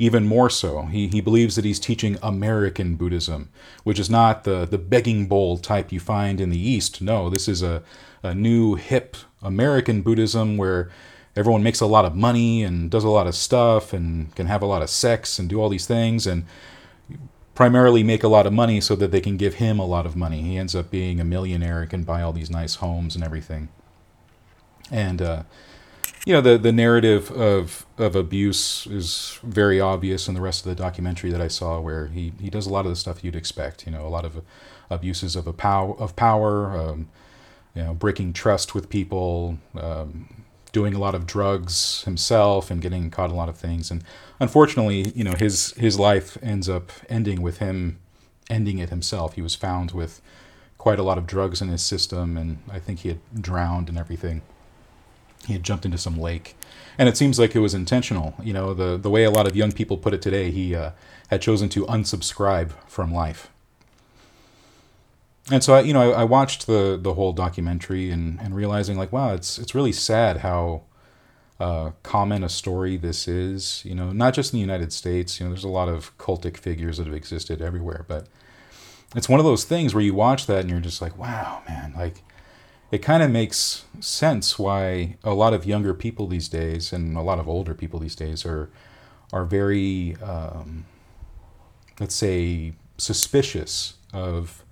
even 0.00 0.24
more 0.24 0.48
so. 0.48 0.82
He, 0.82 1.08
he 1.08 1.20
believes 1.20 1.56
that 1.56 1.64
he's 1.64 1.80
teaching 1.80 2.16
American 2.22 2.94
Buddhism, 2.94 3.50
which 3.82 3.98
is 3.98 4.08
not 4.08 4.44
the, 4.44 4.64
the 4.64 4.78
begging 4.78 5.26
bowl 5.26 5.58
type 5.58 5.90
you 5.90 5.98
find 5.98 6.40
in 6.40 6.50
the 6.50 6.58
East. 6.58 7.02
No, 7.02 7.28
this 7.28 7.48
is 7.48 7.62
a, 7.62 7.82
a 8.22 8.32
new, 8.32 8.76
hip 8.76 9.16
American 9.42 10.02
Buddhism 10.02 10.56
where 10.56 10.88
everyone 11.34 11.64
makes 11.64 11.80
a 11.80 11.86
lot 11.86 12.04
of 12.04 12.14
money 12.14 12.62
and 12.62 12.90
does 12.92 13.02
a 13.02 13.08
lot 13.08 13.26
of 13.26 13.34
stuff 13.34 13.92
and 13.92 14.34
can 14.36 14.46
have 14.46 14.62
a 14.62 14.66
lot 14.66 14.82
of 14.82 14.88
sex 14.88 15.36
and 15.38 15.48
do 15.48 15.60
all 15.60 15.68
these 15.68 15.86
things 15.86 16.28
and 16.28 16.44
primarily 17.56 18.04
make 18.04 18.22
a 18.22 18.28
lot 18.28 18.46
of 18.46 18.52
money 18.52 18.80
so 18.80 18.94
that 18.94 19.10
they 19.10 19.20
can 19.20 19.36
give 19.36 19.54
him 19.54 19.80
a 19.80 19.86
lot 19.86 20.06
of 20.06 20.14
money. 20.14 20.42
He 20.42 20.56
ends 20.56 20.76
up 20.76 20.92
being 20.92 21.20
a 21.20 21.24
millionaire 21.24 21.80
and 21.80 21.90
can 21.90 22.04
buy 22.04 22.22
all 22.22 22.32
these 22.32 22.50
nice 22.50 22.76
homes 22.76 23.16
and 23.16 23.24
everything. 23.24 23.68
And, 24.92 25.20
uh, 25.20 25.42
you 26.28 26.34
know 26.34 26.42
the 26.42 26.58
the 26.58 26.72
narrative 26.72 27.30
of 27.30 27.86
of 27.96 28.14
abuse 28.14 28.86
is 28.86 29.40
very 29.42 29.80
obvious 29.80 30.28
in 30.28 30.34
the 30.34 30.42
rest 30.42 30.66
of 30.66 30.68
the 30.68 30.74
documentary 30.74 31.30
that 31.30 31.40
I 31.40 31.48
saw, 31.48 31.80
where 31.80 32.08
he 32.08 32.34
he 32.38 32.50
does 32.50 32.66
a 32.66 32.70
lot 32.70 32.84
of 32.84 32.92
the 32.92 32.96
stuff 32.96 33.24
you'd 33.24 33.34
expect. 33.34 33.86
You 33.86 33.92
know, 33.92 34.06
a 34.06 34.12
lot 34.12 34.26
of 34.26 34.42
abuses 34.90 35.36
of 35.36 35.46
a 35.46 35.54
power 35.54 35.96
of 35.98 36.16
power, 36.16 36.76
um, 36.76 37.08
you 37.74 37.82
know, 37.82 37.94
breaking 37.94 38.34
trust 38.34 38.74
with 38.74 38.90
people, 38.90 39.56
um, 39.74 40.44
doing 40.70 40.92
a 40.92 40.98
lot 40.98 41.14
of 41.14 41.26
drugs 41.26 42.02
himself, 42.04 42.70
and 42.70 42.82
getting 42.82 43.10
caught 43.10 43.30
in 43.30 43.34
a 43.34 43.38
lot 43.38 43.48
of 43.48 43.56
things. 43.56 43.90
And 43.90 44.04
unfortunately, 44.38 45.10
you 45.14 45.24
know, 45.24 45.32
his 45.32 45.72
his 45.78 45.98
life 45.98 46.36
ends 46.42 46.68
up 46.68 46.92
ending 47.08 47.40
with 47.40 47.56
him 47.56 48.00
ending 48.50 48.78
it 48.78 48.90
himself. 48.90 49.32
He 49.32 49.40
was 49.40 49.54
found 49.54 49.92
with 49.92 50.20
quite 50.76 50.98
a 50.98 51.02
lot 51.02 51.16
of 51.16 51.26
drugs 51.26 51.62
in 51.62 51.68
his 51.68 51.80
system, 51.80 52.36
and 52.36 52.58
I 52.70 52.80
think 52.80 52.98
he 52.98 53.08
had 53.08 53.20
drowned 53.40 53.88
and 53.88 53.96
everything 53.96 54.42
he 55.48 55.54
had 55.54 55.62
jumped 55.62 55.84
into 55.84 55.98
some 55.98 56.16
lake 56.16 56.54
and 56.96 57.08
it 57.08 57.16
seems 57.16 57.38
like 57.38 57.56
it 57.56 57.60
was 57.60 57.74
intentional 57.74 58.34
you 58.42 58.52
know 58.52 58.72
the 58.72 58.96
the 58.96 59.10
way 59.10 59.24
a 59.24 59.30
lot 59.30 59.46
of 59.46 59.56
young 59.56 59.72
people 59.72 59.96
put 59.96 60.14
it 60.14 60.22
today 60.22 60.50
he 60.50 60.74
uh, 60.74 60.90
had 61.28 61.42
chosen 61.42 61.68
to 61.68 61.84
unsubscribe 61.86 62.70
from 62.86 63.12
life 63.12 63.50
and 65.50 65.64
so 65.64 65.74
I, 65.74 65.80
you 65.80 65.92
know, 65.92 66.12
I, 66.12 66.20
I, 66.20 66.24
watched 66.24 66.66
the 66.66 66.98
the 67.00 67.14
whole 67.14 67.32
documentary 67.32 68.10
and, 68.10 68.38
and 68.40 68.54
realizing 68.54 68.98
like, 68.98 69.12
wow, 69.12 69.32
it's 69.32 69.58
it's 69.58 69.74
really 69.74 69.92
sad 69.92 70.38
how 70.38 70.82
uh, 71.58 71.92
common 72.02 72.44
a 72.44 72.48
story 72.48 72.96
this 72.96 73.26
is. 73.26 73.82
You 73.84 73.94
know, 73.94 74.12
not 74.12 74.34
just 74.34 74.52
in 74.52 74.58
the 74.58 74.60
United 74.60 74.92
States. 74.92 75.40
You 75.40 75.46
know, 75.46 75.52
there's 75.52 75.64
a 75.64 75.68
lot 75.68 75.88
of 75.88 76.16
cultic 76.18 76.56
figures 76.56 76.98
that 76.98 77.06
have 77.06 77.16
existed 77.16 77.62
everywhere, 77.62 78.04
but 78.06 78.26
it's 79.16 79.28
one 79.28 79.40
of 79.40 79.46
those 79.46 79.64
things 79.64 79.94
where 79.94 80.04
you 80.04 80.14
watch 80.14 80.46
that 80.46 80.60
and 80.60 80.70
you're 80.70 80.80
just 80.80 81.00
like, 81.00 81.16
wow, 81.16 81.62
man, 81.66 81.94
like 81.96 82.22
it 82.90 82.98
kind 82.98 83.22
of 83.22 83.30
makes 83.30 83.84
sense 84.00 84.58
why 84.58 85.16
a 85.22 85.34
lot 85.34 85.52
of 85.52 85.66
younger 85.66 85.92
people 85.92 86.26
these 86.26 86.48
days 86.48 86.92
and 86.92 87.16
a 87.16 87.22
lot 87.22 87.38
of 87.38 87.48
older 87.48 87.74
people 87.74 88.00
these 88.00 88.14
days 88.14 88.46
are 88.46 88.70
are 89.32 89.44
very, 89.44 90.16
um, 90.22 90.86
let's 92.00 92.14
say, 92.14 92.72
suspicious 92.96 93.94
of 94.12 94.64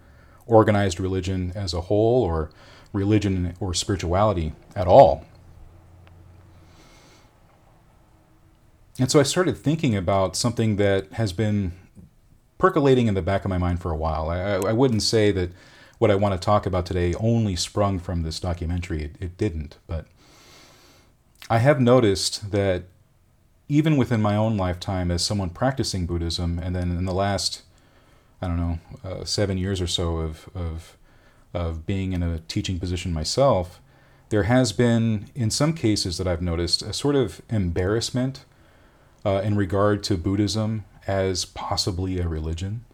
organized 0.46 0.99
religion 0.99 1.52
as 1.54 1.75
a 1.75 1.82
whole 1.82 2.23
or 2.23 2.50
religion 2.92 3.54
or 3.61 3.75
spirituality 3.75 4.54
at 4.75 4.87
all. 4.87 5.26
And 8.99 9.11
so 9.11 9.20
I 9.20 9.25
started 9.25 9.58
thinking 9.58 9.94
about 9.94 10.37
something 10.37 10.76
that 10.76 11.12
has 11.12 11.35
been 11.35 11.73
percolating 12.56 13.08
in 13.08 13.14
the 13.14 13.20
back 13.20 13.44
of 13.44 13.50
my 13.50 13.58
mind 13.58 13.82
for 13.82 13.90
a 13.90 13.96
while. 13.96 14.30
I, 14.30 14.70
I 14.70 14.73
wouldn't 14.73 15.02
say 15.02 15.30
that 15.32 15.50
what 15.99 16.11
I 16.11 16.15
want 16.15 16.35
to 16.35 16.45
talk 16.45 16.67
about 16.67 16.87
today 16.87 17.15
only 17.15 17.57
sprung 17.57 17.99
from 17.99 18.23
this 18.23 18.41
documentary. 18.41 19.03
It, 19.03 19.17
it 19.21 19.38
didn't. 19.38 19.79
But 19.87 20.07
I 21.49 21.59
have 21.59 21.81
noticed 21.81 22.50
that 22.50 22.85
even 23.69 23.97
within 23.97 24.21
my 24.21 24.37
own 24.37 24.57
lifetime 24.57 25.11
as 25.11 25.25
someone 25.25 25.50
practicing 25.50 26.07
Buddhism, 26.07 26.59
and 26.59 26.75
then 26.75 26.91
in 26.91 27.05
the 27.05 27.15
last, 27.15 27.62
I 28.41 28.47
don't 28.47 28.57
know, 28.57 28.79
uh, 29.05 29.25
seven 29.25 29.59
years 29.59 29.81
or 29.81 29.87
so 29.87 30.19
of, 30.19 30.49
of, 30.55 30.97
of 31.55 31.87
being 31.87 32.12
in 32.12 32.23
a 32.23 32.41
teaching 32.41 32.79
position 32.79 33.12
myself, 33.12 33.81
there 34.29 34.45
has 34.45 34.73
been, 34.73 35.29
in 35.35 35.50
some 35.50 35.73
cases 35.73 36.19
that 36.19 36.26
I've 36.26 36.43
noticed, 36.43 36.83
a 36.83 36.93
sort 36.93 37.17
of 37.17 37.41
embarrassment 37.49 38.45
uh, 39.25 39.41
in 39.45 39.57
regard 39.57 40.03
to 40.05 40.17
Buddhism 40.17 40.85
as 41.07 41.45
possibly 41.45 42.19
a 42.19 42.29
religion. 42.29 42.85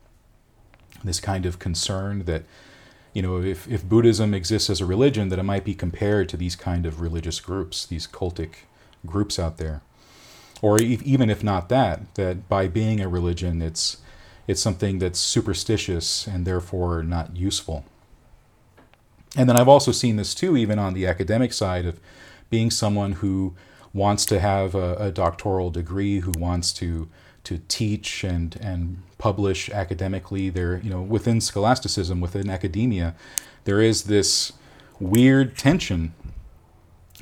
This 1.03 1.21
kind 1.21 1.47
of 1.47 1.59
concern 1.59 2.25
that, 2.25 2.45
you 3.12 3.23
know, 3.23 3.42
if, 3.42 3.69
if 3.69 3.87
Buddhism 3.87 4.33
exists 4.33 4.71
as 4.71 4.81
a 4.81 4.87
religion, 4.87 5.28
that 5.28 5.38
it 5.38 5.45
might 5.45 5.64
be 5.64 5.75
compared 5.75 6.28
to 6.31 6.37
these 6.37 6.57
kind 6.57 6.87
of 6.87 7.00
religious 7.00 7.40
groups, 7.40 7.85
these 7.85 8.07
cultic 8.07 8.64
groups 9.04 9.38
out 9.38 9.59
there. 9.59 9.83
Or 10.62 10.81
even 10.81 11.28
if 11.28 11.42
not 11.42 11.69
that, 11.69 12.14
that 12.14 12.49
by 12.49 12.69
being 12.69 13.00
a 13.00 13.09
religion, 13.09 13.61
it's, 13.61 13.99
it's 14.47 14.61
something 14.61 14.99
that's 14.99 15.19
superstitious 15.19 16.26
and 16.26 16.47
therefore 16.47 17.02
not 17.02 17.37
useful. 17.37 17.85
And 19.37 19.49
then 19.49 19.57
I've 19.57 19.69
also 19.69 19.92
seen 19.92 20.16
this 20.16 20.35
too, 20.35 20.57
even 20.57 20.78
on 20.78 20.95
the 20.95 21.07
academic 21.07 21.52
side 21.52 21.85
of 21.85 21.99
being 22.49 22.71
someone 22.71 23.12
who 23.12 23.54
wants 23.92 24.25
to 24.26 24.40
have 24.40 24.75
a, 24.75 24.95
a 24.97 25.11
doctoral 25.11 25.71
degree, 25.71 26.21
who 26.21 26.33
wants 26.38 26.73
to 26.75 27.09
to 27.45 27.59
teach 27.69 28.25
and 28.25 28.57
and 28.61 29.03
publish 29.19 29.71
academically. 29.71 30.51
There, 30.51 30.81
you 30.83 30.91
know, 30.91 31.03
within 31.03 31.41
scholasticism, 31.41 32.21
within 32.21 32.51
academia, 32.51 33.15
there 33.65 33.81
is 33.81 34.05
this 34.05 34.53
weird 34.99 35.57
tension, 35.57 36.15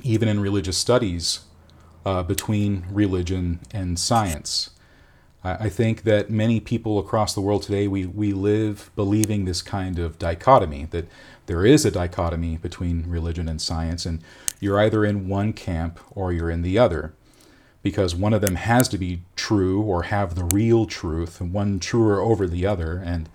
even 0.02 0.28
in 0.28 0.40
religious 0.40 0.78
studies, 0.78 1.40
uh, 2.04 2.22
between 2.22 2.84
religion 2.90 3.60
and 3.72 3.98
science. 3.98 4.70
I 5.42 5.70
think 5.70 6.02
that 6.02 6.28
many 6.28 6.60
people 6.60 6.98
across 6.98 7.34
the 7.34 7.40
world 7.40 7.62
today, 7.62 7.88
we, 7.88 8.04
we 8.04 8.34
live 8.34 8.90
believing 8.94 9.46
this 9.46 9.62
kind 9.62 9.98
of 9.98 10.18
dichotomy, 10.18 10.86
that 10.90 11.06
there 11.46 11.64
is 11.64 11.86
a 11.86 11.90
dichotomy 11.90 12.58
between 12.58 13.08
religion 13.08 13.48
and 13.48 13.60
science, 13.60 14.04
and 14.04 14.22
you're 14.60 14.78
either 14.78 15.02
in 15.02 15.28
one 15.28 15.54
camp 15.54 15.98
or 16.10 16.30
you're 16.30 16.50
in 16.50 16.60
the 16.60 16.78
other, 16.78 17.14
because 17.82 18.14
one 18.14 18.34
of 18.34 18.42
them 18.42 18.56
has 18.56 18.88
to 18.88 18.98
be 18.98 19.22
true 19.36 19.80
or 19.80 20.04
have 20.04 20.34
the 20.34 20.44
real 20.44 20.86
truth, 20.86 21.40
one 21.40 21.80
truer 21.80 22.20
over 22.20 22.46
the 22.46 22.66
other. 22.66 23.02
And, 23.04 23.28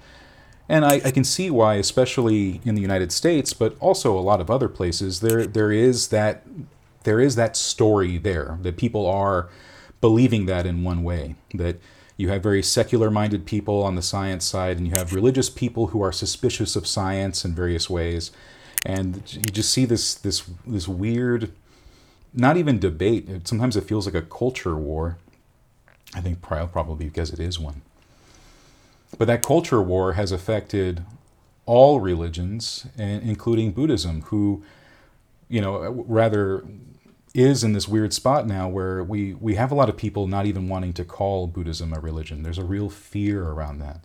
and 0.69 0.85
I, 0.85 1.01
I 1.05 1.11
can 1.11 1.23
see 1.23 1.49
why, 1.49 1.75
especially 1.75 2.61
in 2.63 2.75
the 2.75 2.81
United 2.81 3.11
States, 3.11 3.53
but 3.53 3.75
also 3.79 4.17
a 4.17 4.21
lot 4.21 4.41
of 4.41 4.51
other 4.51 4.69
places, 4.69 5.19
there, 5.21 5.45
there, 5.45 5.71
is 5.71 6.09
that, 6.09 6.43
there 7.03 7.19
is 7.19 7.35
that 7.35 7.57
story 7.57 8.17
there, 8.17 8.59
that 8.61 8.77
people 8.77 9.07
are 9.07 9.49
believing 9.99 10.45
that 10.45 10.65
in 10.65 10.83
one 10.83 11.03
way, 11.03 11.35
that 11.53 11.77
you 12.17 12.29
have 12.29 12.43
very 12.43 12.63
secular 12.63 13.11
minded 13.11 13.45
people 13.45 13.83
on 13.83 13.95
the 13.95 14.01
science 14.01 14.45
side, 14.45 14.77
and 14.77 14.87
you 14.87 14.93
have 14.93 15.13
religious 15.13 15.49
people 15.49 15.87
who 15.87 16.01
are 16.01 16.11
suspicious 16.11 16.75
of 16.75 16.87
science 16.87 17.43
in 17.43 17.53
various 17.53 17.89
ways. 17.89 18.31
And 18.85 19.21
you 19.33 19.41
just 19.41 19.71
see 19.71 19.85
this 19.85 20.13
this 20.13 20.43
this 20.65 20.87
weird, 20.87 21.51
not 22.35 22.57
even 22.57 22.79
debate. 22.79 23.47
Sometimes 23.47 23.75
it 23.75 23.85
feels 23.85 24.05
like 24.05 24.15
a 24.15 24.21
culture 24.21 24.75
war. 24.75 25.17
I 26.13 26.21
think 26.21 26.41
probably 26.41 27.05
because 27.05 27.33
it 27.33 27.39
is 27.39 27.59
one. 27.59 27.81
But 29.17 29.25
that 29.25 29.41
culture 29.41 29.81
war 29.81 30.13
has 30.13 30.31
affected 30.31 31.03
all 31.65 31.99
religions, 31.99 32.85
including 32.97 33.71
Buddhism, 33.71 34.21
who, 34.23 34.63
you 35.49 35.61
know, 35.61 35.83
uh, 35.83 35.89
rather 35.89 36.63
is 37.33 37.63
in 37.63 37.73
this 37.73 37.87
weird 37.87 38.13
spot 38.13 38.47
now 38.47 38.69
where 38.69 39.03
we, 39.03 39.33
we 39.33 39.55
have 39.55 39.71
a 39.71 39.75
lot 39.75 39.89
of 39.89 39.97
people 39.97 40.27
not 40.27 40.45
even 40.45 40.69
wanting 40.69 40.93
to 40.93 41.03
call 41.03 41.47
Buddhism 41.47 41.91
a 41.91 41.99
religion. 41.99 42.43
There's 42.43 42.57
a 42.57 42.63
real 42.63 42.89
fear 42.89 43.43
around 43.43 43.79
that. 43.79 43.99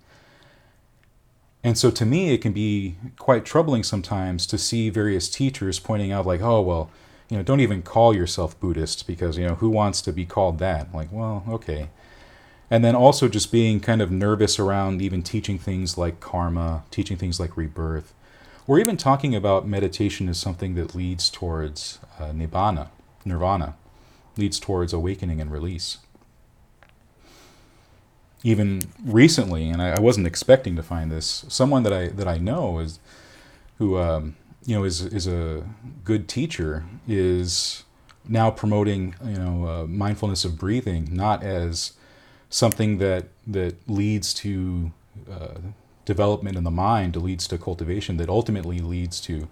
And 1.62 1.78
so 1.78 1.90
to 1.90 2.06
me, 2.06 2.32
it 2.32 2.38
can 2.38 2.52
be 2.52 2.96
quite 3.18 3.44
troubling 3.44 3.82
sometimes 3.84 4.46
to 4.46 4.58
see 4.58 4.90
various 4.90 5.28
teachers 5.28 5.78
pointing 5.78 6.10
out, 6.10 6.26
like, 6.26 6.40
oh, 6.40 6.60
well, 6.62 6.90
you 7.30 7.36
know, 7.36 7.42
don't 7.44 7.60
even 7.60 7.82
call 7.82 8.14
yourself 8.14 8.58
Buddhist 8.58 9.06
because, 9.06 9.38
you 9.38 9.46
know, 9.46 9.54
who 9.54 9.70
wants 9.70 10.02
to 10.02 10.12
be 10.12 10.26
called 10.26 10.58
that? 10.58 10.92
Like, 10.92 11.08
well, 11.12 11.44
okay. 11.48 11.88
And 12.68 12.84
then 12.84 12.96
also 12.96 13.28
just 13.28 13.52
being 13.52 13.78
kind 13.78 14.02
of 14.02 14.10
nervous 14.10 14.58
around 14.58 15.00
even 15.00 15.22
teaching 15.22 15.58
things 15.58 15.96
like 15.96 16.18
karma, 16.18 16.82
teaching 16.90 17.16
things 17.16 17.38
like 17.38 17.56
rebirth, 17.56 18.12
or 18.66 18.80
even 18.80 18.96
talking 18.96 19.34
about 19.34 19.66
meditation 19.66 20.28
as 20.28 20.38
something 20.38 20.74
that 20.74 20.94
leads 20.94 21.30
towards 21.30 22.00
uh, 22.18 22.30
nibbana 22.30 22.88
nirvana, 23.24 23.76
leads 24.36 24.58
towards 24.58 24.92
awakening 24.92 25.40
and 25.40 25.52
release. 25.52 25.98
Even 28.42 28.80
recently, 29.04 29.68
and 29.68 29.82
I, 29.82 29.90
I 29.90 30.00
wasn't 30.00 30.26
expecting 30.26 30.74
to 30.76 30.82
find 30.82 31.12
this, 31.12 31.44
someone 31.48 31.82
that 31.84 31.92
I 31.92 32.08
that 32.08 32.26
I 32.26 32.38
know 32.38 32.78
is 32.78 32.98
who 33.78 33.98
um, 33.98 34.36
you 34.70 34.76
know 34.76 34.84
is 34.84 35.02
is 35.02 35.26
a 35.26 35.64
good 36.04 36.28
teacher 36.28 36.84
is 37.08 37.84
now 38.28 38.50
promoting 38.50 39.14
you 39.24 39.36
know 39.36 39.66
uh, 39.66 39.86
mindfulness 39.86 40.44
of 40.44 40.58
breathing 40.58 41.08
not 41.10 41.42
as 41.42 41.92
something 42.48 42.98
that 42.98 43.24
that 43.46 43.74
leads 43.88 44.32
to 44.34 44.92
uh, 45.30 45.58
development 46.04 46.56
in 46.56 46.64
the 46.64 46.70
mind, 46.70 47.14
leads 47.14 47.46
to 47.46 47.56
cultivation, 47.56 48.16
that 48.16 48.28
ultimately 48.28 48.80
leads 48.80 49.20
to 49.20 49.48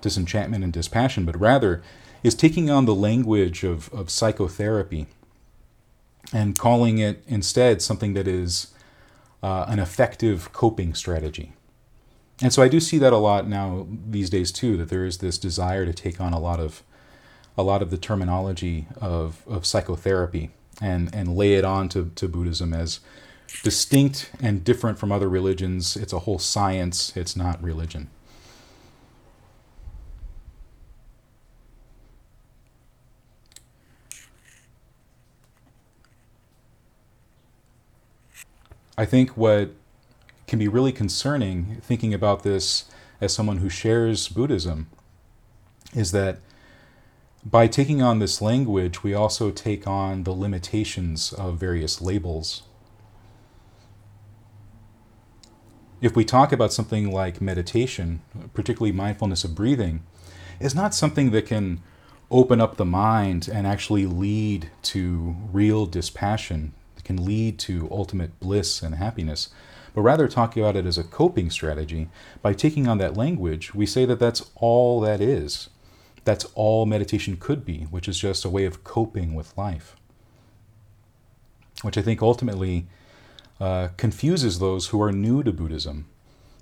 disenchantment 0.00 0.64
and 0.64 0.72
dispassion, 0.72 1.24
but 1.24 1.38
rather 1.38 1.82
is 2.24 2.34
taking 2.34 2.68
on 2.70 2.86
the 2.86 2.94
language 2.94 3.62
of, 3.62 3.92
of 3.92 4.10
psychotherapy 4.10 5.06
and 6.32 6.58
calling 6.58 6.98
it 6.98 7.22
instead 7.28 7.80
something 7.80 8.14
that 8.14 8.26
is 8.26 8.74
uh, 9.42 9.64
an 9.68 9.78
effective 9.78 10.52
coping 10.52 10.92
strategy. 10.92 11.52
And 12.42 12.52
so 12.52 12.60
I 12.60 12.66
do 12.66 12.80
see 12.80 12.98
that 12.98 13.12
a 13.12 13.18
lot 13.18 13.46
now 13.46 13.86
these 13.88 14.28
days 14.28 14.50
too, 14.50 14.76
that 14.76 14.88
there 14.88 15.06
is 15.06 15.18
this 15.18 15.38
desire 15.38 15.86
to 15.86 15.92
take 15.92 16.20
on 16.20 16.32
a 16.32 16.40
lot 16.40 16.58
of 16.58 16.82
a 17.56 17.62
lot 17.62 17.82
of 17.82 17.90
the 17.90 17.98
terminology 17.98 18.88
of, 19.00 19.42
of 19.46 19.66
psychotherapy 19.66 20.50
and, 20.80 21.14
and 21.14 21.36
lay 21.36 21.54
it 21.54 21.64
on 21.64 21.88
to, 21.90 22.10
to 22.14 22.26
Buddhism 22.26 22.72
as 22.72 23.00
distinct 23.62 24.30
and 24.40 24.64
different 24.64 24.98
from 24.98 25.12
other 25.12 25.28
religions. 25.28 25.94
It's 25.94 26.14
a 26.14 26.20
whole 26.20 26.38
science, 26.38 27.14
it's 27.14 27.36
not 27.36 27.62
religion. 27.62 28.08
I 38.96 39.04
think 39.04 39.36
what 39.36 39.74
can 40.52 40.58
be 40.58 40.68
really 40.68 40.92
concerning, 40.92 41.80
thinking 41.80 42.12
about 42.12 42.42
this 42.42 42.84
as 43.22 43.32
someone 43.32 43.56
who 43.56 43.70
shares 43.70 44.28
Buddhism, 44.28 44.86
is 45.94 46.12
that 46.12 46.40
by 47.42 47.66
taking 47.66 48.02
on 48.02 48.18
this 48.18 48.42
language, 48.42 49.02
we 49.02 49.14
also 49.14 49.50
take 49.50 49.86
on 49.86 50.24
the 50.24 50.30
limitations 50.30 51.32
of 51.32 51.56
various 51.56 52.02
labels. 52.02 52.64
If 56.02 56.14
we 56.14 56.22
talk 56.22 56.52
about 56.52 56.70
something 56.70 57.10
like 57.10 57.40
meditation, 57.40 58.20
particularly 58.52 58.92
mindfulness 58.92 59.44
of 59.44 59.54
breathing, 59.54 60.02
is 60.60 60.74
not 60.74 60.94
something 60.94 61.30
that 61.30 61.46
can 61.46 61.80
open 62.30 62.60
up 62.60 62.76
the 62.76 62.84
mind 62.84 63.48
and 63.50 63.66
actually 63.66 64.04
lead 64.04 64.70
to 64.82 65.34
real 65.50 65.86
dispassion, 65.86 66.74
it 66.98 67.04
can 67.04 67.24
lead 67.24 67.58
to 67.60 67.88
ultimate 67.90 68.38
bliss 68.38 68.82
and 68.82 68.96
happiness, 68.96 69.48
but 69.94 70.02
rather 70.02 70.28
talking 70.28 70.62
about 70.62 70.76
it 70.76 70.86
as 70.86 70.98
a 70.98 71.04
coping 71.04 71.50
strategy. 71.50 72.08
By 72.40 72.54
taking 72.54 72.88
on 72.88 72.98
that 72.98 73.16
language, 73.16 73.74
we 73.74 73.86
say 73.86 74.04
that 74.06 74.18
that's 74.18 74.50
all 74.54 75.00
that 75.00 75.20
is. 75.20 75.70
That's 76.24 76.46
all 76.54 76.86
meditation 76.86 77.36
could 77.36 77.64
be, 77.64 77.80
which 77.90 78.08
is 78.08 78.18
just 78.18 78.44
a 78.44 78.50
way 78.50 78.64
of 78.64 78.84
coping 78.84 79.34
with 79.34 79.56
life. 79.58 79.96
Which 81.82 81.98
I 81.98 82.02
think 82.02 82.22
ultimately 82.22 82.86
uh, 83.60 83.88
confuses 83.96 84.58
those 84.58 84.88
who 84.88 85.02
are 85.02 85.12
new 85.12 85.42
to 85.42 85.52
Buddhism 85.52 86.06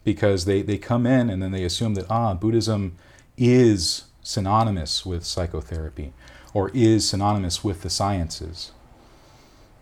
because 0.02 0.44
they, 0.44 0.62
they 0.62 0.78
come 0.78 1.06
in 1.06 1.28
and 1.28 1.42
then 1.42 1.52
they 1.52 1.64
assume 1.64 1.94
that, 1.94 2.10
ah, 2.10 2.34
Buddhism 2.34 2.96
is 3.37 4.04
synonymous 4.22 5.04
with 5.04 5.25
psychotherapy 5.25 6.12
or 6.52 6.70
is 6.75 7.08
synonymous 7.08 7.62
with 7.62 7.82
the 7.82 7.90
sciences, 7.90 8.72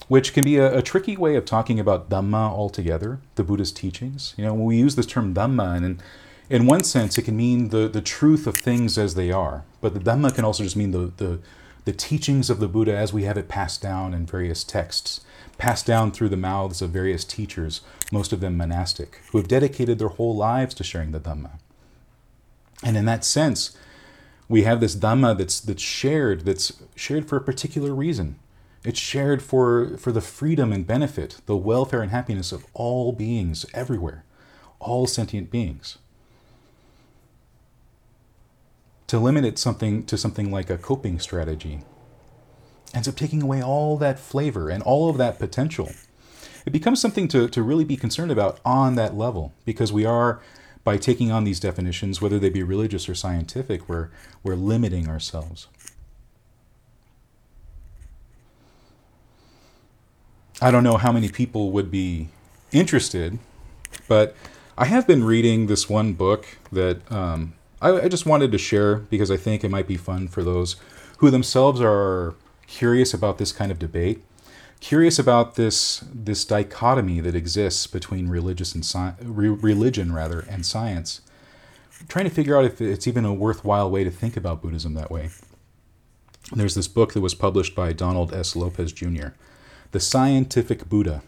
which 0.06 0.32
can 0.32 0.44
be 0.44 0.56
a, 0.56 0.78
a, 0.78 0.82
tricky 0.82 1.16
way 1.16 1.34
of 1.34 1.44
talking 1.44 1.80
about 1.80 2.08
Dhamma 2.08 2.50
altogether, 2.50 3.20
the 3.34 3.44
Buddha's 3.44 3.72
teachings. 3.72 4.34
You 4.36 4.44
know, 4.44 4.54
when 4.54 4.64
we 4.64 4.76
use 4.76 4.94
this 4.94 5.06
term 5.06 5.34
Dhamma, 5.34 5.76
and 5.76 5.84
in, 5.84 6.00
in 6.48 6.66
one 6.66 6.84
sense, 6.84 7.18
it 7.18 7.22
can 7.22 7.36
mean 7.36 7.68
the, 7.68 7.88
the 7.88 8.00
truth 8.00 8.46
of 8.46 8.56
things 8.56 8.96
as 8.96 9.14
they 9.14 9.30
are, 9.30 9.64
but 9.80 9.94
the 9.94 10.00
Dhamma 10.00 10.34
can 10.34 10.44
also 10.44 10.62
just 10.62 10.76
mean 10.76 10.92
the, 10.92 11.12
the, 11.16 11.40
the 11.84 11.92
teachings 11.92 12.48
of 12.48 12.60
the 12.60 12.68
Buddha 12.68 12.96
as 12.96 13.12
we 13.12 13.24
have 13.24 13.36
it 13.36 13.48
passed 13.48 13.82
down 13.82 14.14
in 14.14 14.24
various 14.24 14.64
texts, 14.64 15.20
passed 15.58 15.86
down 15.86 16.12
through 16.12 16.28
the 16.28 16.36
mouths 16.36 16.80
of 16.80 16.90
various 16.90 17.24
teachers, 17.24 17.80
most 18.12 18.32
of 18.32 18.40
them 18.40 18.56
monastic, 18.56 19.20
who 19.30 19.38
have 19.38 19.48
dedicated 19.48 19.98
their 19.98 20.08
whole 20.08 20.36
lives 20.36 20.74
to 20.74 20.84
sharing 20.84 21.12
the 21.12 21.20
Dhamma. 21.20 21.58
And 22.82 22.96
in 22.96 23.04
that 23.06 23.24
sense, 23.24 23.76
we 24.48 24.62
have 24.62 24.80
this 24.80 24.96
Dhamma 24.96 25.36
that's, 25.36 25.60
that's 25.60 25.82
shared, 25.82 26.44
that's 26.44 26.72
shared 26.94 27.28
for 27.28 27.36
a 27.36 27.42
particular 27.42 27.94
reason. 27.94 28.36
It's 28.88 28.98
shared 28.98 29.42
for, 29.42 29.98
for 29.98 30.12
the 30.12 30.22
freedom 30.22 30.72
and 30.72 30.86
benefit, 30.86 31.42
the 31.44 31.58
welfare 31.58 32.00
and 32.00 32.10
happiness 32.10 32.52
of 32.52 32.64
all 32.72 33.12
beings 33.12 33.66
everywhere, 33.74 34.24
all 34.80 35.06
sentient 35.06 35.50
beings. 35.50 35.98
To 39.08 39.18
limit 39.18 39.44
it 39.44 39.58
something 39.58 40.06
to 40.06 40.16
something 40.16 40.50
like 40.50 40.70
a 40.70 40.78
coping 40.78 41.18
strategy 41.18 41.80
ends 42.94 43.06
up 43.06 43.14
taking 43.14 43.42
away 43.42 43.62
all 43.62 43.98
that 43.98 44.18
flavor 44.18 44.70
and 44.70 44.82
all 44.82 45.10
of 45.10 45.18
that 45.18 45.38
potential. 45.38 45.92
It 46.64 46.70
becomes 46.70 46.98
something 46.98 47.28
to, 47.28 47.46
to 47.46 47.62
really 47.62 47.84
be 47.84 47.98
concerned 47.98 48.30
about 48.30 48.58
on 48.64 48.94
that 48.94 49.14
level 49.14 49.52
because 49.66 49.92
we 49.92 50.06
are 50.06 50.40
by 50.82 50.96
taking 50.96 51.30
on 51.30 51.44
these 51.44 51.60
definitions, 51.60 52.22
whether 52.22 52.38
they 52.38 52.48
be 52.48 52.62
religious 52.62 53.06
or 53.06 53.14
scientific, 53.14 53.86
we're, 53.86 54.08
we're 54.42 54.54
limiting 54.54 55.10
ourselves. 55.10 55.68
I 60.60 60.70
don't 60.70 60.82
know 60.82 60.96
how 60.96 61.12
many 61.12 61.28
people 61.28 61.70
would 61.72 61.90
be 61.90 62.28
interested, 62.72 63.38
but 64.08 64.34
I 64.76 64.86
have 64.86 65.06
been 65.06 65.24
reading 65.24 65.66
this 65.66 65.88
one 65.88 66.14
book 66.14 66.46
that 66.72 67.10
um, 67.12 67.54
I, 67.80 67.92
I 67.92 68.08
just 68.08 68.26
wanted 68.26 68.52
to 68.52 68.58
share 68.58 68.96
because 68.96 69.30
I 69.30 69.36
think 69.36 69.62
it 69.62 69.70
might 69.70 69.86
be 69.86 69.96
fun 69.96 70.28
for 70.28 70.42
those 70.42 70.76
who 71.18 71.30
themselves 71.30 71.80
are 71.80 72.34
curious 72.66 73.14
about 73.14 73.38
this 73.38 73.52
kind 73.52 73.70
of 73.70 73.78
debate 73.78 74.22
curious 74.80 75.18
about 75.18 75.56
this 75.56 76.04
this 76.12 76.44
dichotomy 76.44 77.20
that 77.20 77.34
exists 77.34 77.86
between 77.86 78.28
religious 78.28 78.74
and 78.74 78.84
sci- 78.84 79.14
re- 79.22 79.48
religion 79.48 80.12
rather 80.12 80.40
and 80.40 80.64
science. 80.64 81.20
Trying 82.06 82.26
to 82.26 82.30
figure 82.30 82.56
out 82.56 82.64
if 82.64 82.80
it's 82.80 83.08
even 83.08 83.24
a 83.24 83.34
worthwhile 83.34 83.90
way 83.90 84.04
to 84.04 84.10
think 84.10 84.36
about 84.36 84.62
buddhism 84.62 84.94
that 84.94 85.10
way. 85.10 85.30
There's 86.52 86.76
this 86.76 86.88
book 86.88 87.12
that 87.14 87.20
was 87.20 87.34
published 87.34 87.74
by 87.74 87.92
donald 87.92 88.32
s. 88.32 88.54
Lopez 88.56 88.92
jr 88.92 89.28
the 89.92 90.00
scientific 90.00 90.88
buddha 90.88 91.22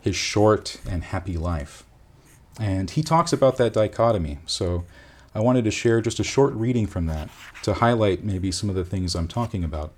his 0.00 0.16
short 0.16 0.80
and 0.88 1.04
happy 1.04 1.36
life 1.36 1.84
and 2.60 2.90
he 2.90 3.02
talks 3.02 3.32
about 3.32 3.56
that 3.56 3.72
dichotomy 3.72 4.38
so 4.46 4.84
i 5.34 5.40
wanted 5.40 5.64
to 5.64 5.70
share 5.70 6.00
just 6.00 6.20
a 6.20 6.24
short 6.24 6.52
reading 6.54 6.86
from 6.86 7.06
that 7.06 7.28
to 7.62 7.74
highlight 7.74 8.24
maybe 8.24 8.50
some 8.52 8.68
of 8.68 8.76
the 8.76 8.84
things 8.84 9.14
i'm 9.14 9.28
talking 9.28 9.64
about 9.64 9.92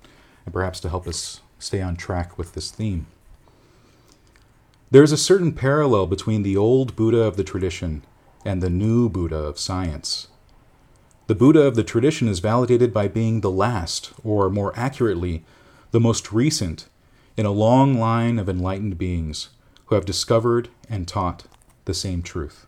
and 0.45 0.53
perhaps 0.53 0.79
to 0.79 0.89
help 0.89 1.05
us 1.07 1.41
stay 1.59 1.81
on 1.81 1.95
track 1.95 2.37
with 2.37 2.53
this 2.53 2.71
theme. 2.71 3.07
There 4.89 5.03
is 5.03 5.11
a 5.11 5.17
certain 5.17 5.51
parallel 5.51 6.07
between 6.07 6.43
the 6.43 6.55
old 6.55 6.95
Buddha 6.95 7.21
of 7.21 7.35
the 7.35 7.43
tradition 7.43 8.03
and 8.45 8.63
the 8.63 8.69
new 8.69 9.09
Buddha 9.09 9.35
of 9.35 9.59
science. 9.59 10.29
The 11.27 11.35
Buddha 11.35 11.61
of 11.61 11.75
the 11.75 11.83
tradition 11.83 12.29
is 12.29 12.39
validated 12.39 12.93
by 12.93 13.09
being 13.09 13.41
the 13.41 13.51
last, 13.51 14.13
or 14.23 14.49
more 14.49 14.71
accurately, 14.77 15.43
the 15.91 15.99
most 15.99 16.31
recent, 16.31 16.87
in 17.37 17.45
a 17.45 17.51
long 17.51 17.99
line 17.99 18.39
of 18.39 18.49
enlightened 18.49 18.97
beings 18.97 19.49
who 19.85 19.95
have 19.95 20.05
discovered 20.05 20.69
and 20.89 21.07
taught 21.07 21.45
the 21.85 21.93
same 21.93 22.21
truth. 22.21 22.65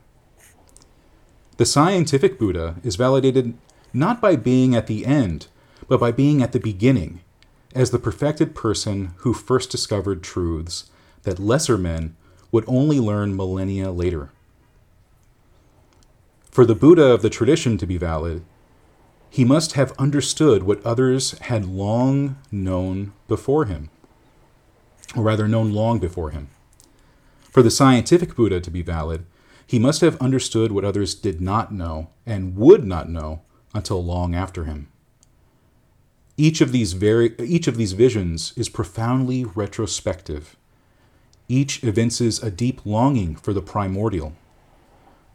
The 1.57 1.65
scientific 1.65 2.39
Buddha 2.39 2.75
is 2.83 2.95
validated 2.95 3.57
not 3.91 4.21
by 4.21 4.35
being 4.35 4.75
at 4.75 4.87
the 4.87 5.05
end, 5.05 5.47
but 5.87 5.99
by 5.99 6.11
being 6.11 6.41
at 6.41 6.53
the 6.53 6.59
beginning 6.59 7.19
as 7.75 7.91
the 7.91 7.99
perfected 7.99 8.55
person 8.55 9.13
who 9.17 9.33
first 9.33 9.69
discovered 9.69 10.23
truths 10.23 10.89
that 11.23 11.39
lesser 11.39 11.77
men 11.77 12.15
would 12.51 12.63
only 12.67 12.99
learn 12.99 13.35
millennia 13.35 13.91
later. 13.91 14.31
For 16.49 16.65
the 16.65 16.75
Buddha 16.75 17.05
of 17.11 17.21
the 17.21 17.29
tradition 17.29 17.77
to 17.77 17.85
be 17.85 17.97
valid, 17.97 18.43
he 19.29 19.45
must 19.45 19.73
have 19.73 19.93
understood 19.99 20.63
what 20.63 20.83
others 20.83 21.37
had 21.39 21.65
long 21.65 22.37
known 22.51 23.13
before 23.27 23.65
him, 23.65 23.89
or 25.15 25.23
rather, 25.23 25.47
known 25.47 25.71
long 25.71 25.99
before 25.99 26.31
him. 26.31 26.49
For 27.41 27.63
the 27.63 27.71
scientific 27.71 28.35
Buddha 28.35 28.59
to 28.61 28.71
be 28.71 28.81
valid, 28.81 29.25
he 29.65 29.79
must 29.79 30.01
have 30.01 30.21
understood 30.21 30.71
what 30.71 30.85
others 30.85 31.13
did 31.13 31.41
not 31.41 31.73
know 31.73 32.09
and 32.25 32.55
would 32.55 32.85
not 32.85 33.09
know 33.09 33.41
until 33.73 34.03
long 34.03 34.33
after 34.33 34.65
him. 34.65 34.87
Each 36.37 36.61
of 36.61 36.71
these 36.71 36.93
very 36.93 37.35
each 37.39 37.67
of 37.67 37.77
these 37.77 37.93
visions 37.93 38.53
is 38.55 38.69
profoundly 38.69 39.43
retrospective. 39.43 40.55
Each 41.47 41.83
evinces 41.83 42.41
a 42.41 42.49
deep 42.49 42.85
longing 42.85 43.35
for 43.35 43.53
the 43.53 43.61
primordial. 43.61 44.33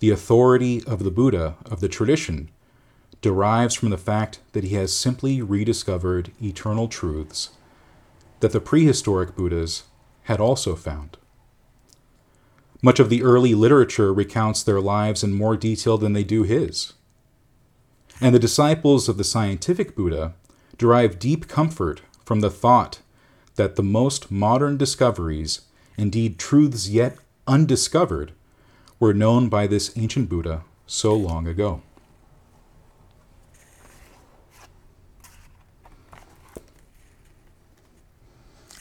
The 0.00 0.10
authority 0.10 0.82
of 0.84 1.04
the 1.04 1.10
Buddha 1.10 1.56
of 1.66 1.80
the 1.80 1.88
tradition 1.88 2.50
derives 3.20 3.74
from 3.74 3.90
the 3.90 3.98
fact 3.98 4.40
that 4.52 4.64
he 4.64 4.74
has 4.76 4.96
simply 4.96 5.42
rediscovered 5.42 6.32
eternal 6.42 6.88
truths 6.88 7.50
that 8.44 8.52
the 8.52 8.60
prehistoric 8.60 9.34
Buddhas 9.34 9.84
had 10.24 10.38
also 10.38 10.76
found. 10.76 11.16
Much 12.82 13.00
of 13.00 13.08
the 13.08 13.22
early 13.22 13.54
literature 13.54 14.12
recounts 14.12 14.62
their 14.62 14.82
lives 14.82 15.24
in 15.24 15.32
more 15.32 15.56
detail 15.56 15.96
than 15.96 16.12
they 16.12 16.24
do 16.24 16.42
his. 16.42 16.92
And 18.20 18.34
the 18.34 18.38
disciples 18.38 19.08
of 19.08 19.16
the 19.16 19.24
scientific 19.24 19.96
Buddha 19.96 20.34
derive 20.76 21.18
deep 21.18 21.48
comfort 21.48 22.02
from 22.26 22.40
the 22.40 22.50
thought 22.50 22.98
that 23.54 23.76
the 23.76 23.82
most 23.82 24.30
modern 24.30 24.76
discoveries, 24.76 25.62
indeed 25.96 26.38
truths 26.38 26.90
yet 26.90 27.16
undiscovered, 27.46 28.32
were 29.00 29.14
known 29.14 29.48
by 29.48 29.66
this 29.66 29.96
ancient 29.96 30.28
Buddha 30.28 30.64
so 30.86 31.14
long 31.14 31.46
ago. 31.46 31.80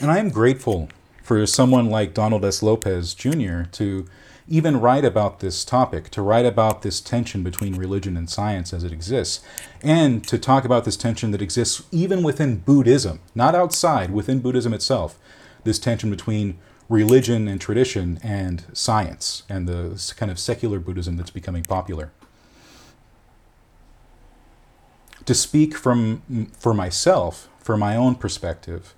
And 0.04 0.12
I 0.12 0.18
am 0.18 0.32
grateful 0.32 0.89
for 1.24 1.48
someone 1.48 1.89
like 1.89 2.13
Donald 2.13 2.44
S. 2.44 2.62
Lopez 2.62 3.13
Jr. 3.13 3.62
to 3.72 4.06
even 4.50 4.82
write 4.82 5.06
about 5.06 5.39
this 5.39 5.63
topic, 5.63 6.10
to 6.10 6.22
write 6.22 6.46
about 6.46 6.82
this 6.82 7.00
tension 7.00 7.42
between 7.42 7.76
religion 7.78 8.18
and 8.18 8.30
science 8.30 8.74
as 8.74 8.84
it 8.84 8.92
exists, 8.92 9.42
and 9.82 10.28
to 10.28 10.38
talk 10.38 10.66
about 10.66 10.84
this 10.84 10.98
tension 10.98 11.32
that 11.32 11.42
exists 11.42 11.84
even 11.89 12.22
within 12.22 12.58
Buddhism, 12.58 13.22
not 13.34 13.56
outside, 13.56 14.12
within 14.12 14.42
Buddhism 14.42 14.74
itself, 14.74 15.18
this 15.63 15.80
tension 15.80 16.10
between 16.10 16.58
religion 16.89 17.48
and 17.48 17.62
tradition 17.62 18.20
and 18.22 18.66
science 18.74 19.44
and 19.48 19.70
the 19.70 20.13
kind 20.18 20.30
of 20.30 20.38
secular 20.38 20.80
Buddhism 20.80 21.16
that's 21.16 21.30
becoming 21.30 21.63
popular. 21.63 22.12
To 25.24 25.34
speak 25.34 25.78
from 25.78 26.52
for 26.58 26.74
myself, 26.74 27.48
for 27.58 27.78
my 27.78 27.96
own 27.96 28.16
perspective, 28.16 28.96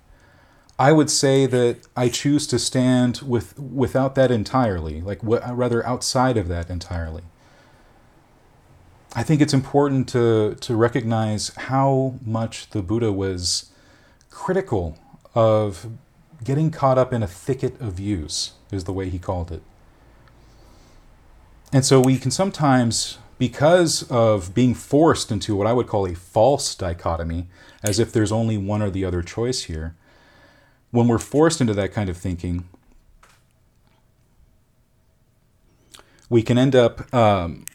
I 0.78 0.92
would 0.92 1.10
say 1.10 1.46
that 1.46 1.78
I 1.96 2.08
choose 2.08 2.46
to 2.48 2.58
stand 2.58 3.20
with 3.26 3.58
without 3.58 4.14
that 4.16 4.30
entirely, 4.30 5.00
like 5.00 5.20
rather 5.22 5.84
outside 5.86 6.36
of 6.36 6.48
that 6.48 6.68
entirely. 6.68 7.22
I 9.14 9.22
think 9.22 9.40
it's 9.40 9.54
important 9.54 10.08
to 10.10 10.56
to 10.60 10.76
recognize 10.76 11.48
how 11.56 12.16
much 12.24 12.70
the 12.70 12.82
Buddha 12.82 13.10
was 13.12 13.70
critical 14.30 14.98
of 15.34 15.86
getting 16.44 16.70
caught 16.70 16.98
up 16.98 17.12
in 17.12 17.22
a 17.22 17.26
thicket 17.26 17.80
of 17.80 17.94
views, 17.94 18.52
is 18.70 18.84
the 18.84 18.92
way 18.92 19.08
he 19.08 19.18
called 19.18 19.50
it. 19.50 19.62
And 21.72 21.84
so 21.84 22.00
we 22.00 22.18
can 22.18 22.30
sometimes, 22.30 23.16
because 23.38 24.02
of 24.10 24.54
being 24.54 24.74
forced 24.74 25.32
into 25.32 25.56
what 25.56 25.66
I 25.66 25.72
would 25.72 25.86
call 25.86 26.06
a 26.06 26.14
false 26.14 26.74
dichotomy, 26.74 27.48
as 27.82 27.98
if 27.98 28.12
there's 28.12 28.30
only 28.30 28.58
one 28.58 28.82
or 28.82 28.90
the 28.90 29.04
other 29.04 29.22
choice 29.22 29.64
here, 29.64 29.94
when 30.96 31.08
we're 31.08 31.18
forced 31.18 31.60
into 31.60 31.74
that 31.74 31.92
kind 31.92 32.08
of 32.08 32.16
thinking, 32.16 32.66
we 36.30 36.42
can 36.42 36.56
end 36.56 36.74
up 36.74 37.12
um, 37.14 37.66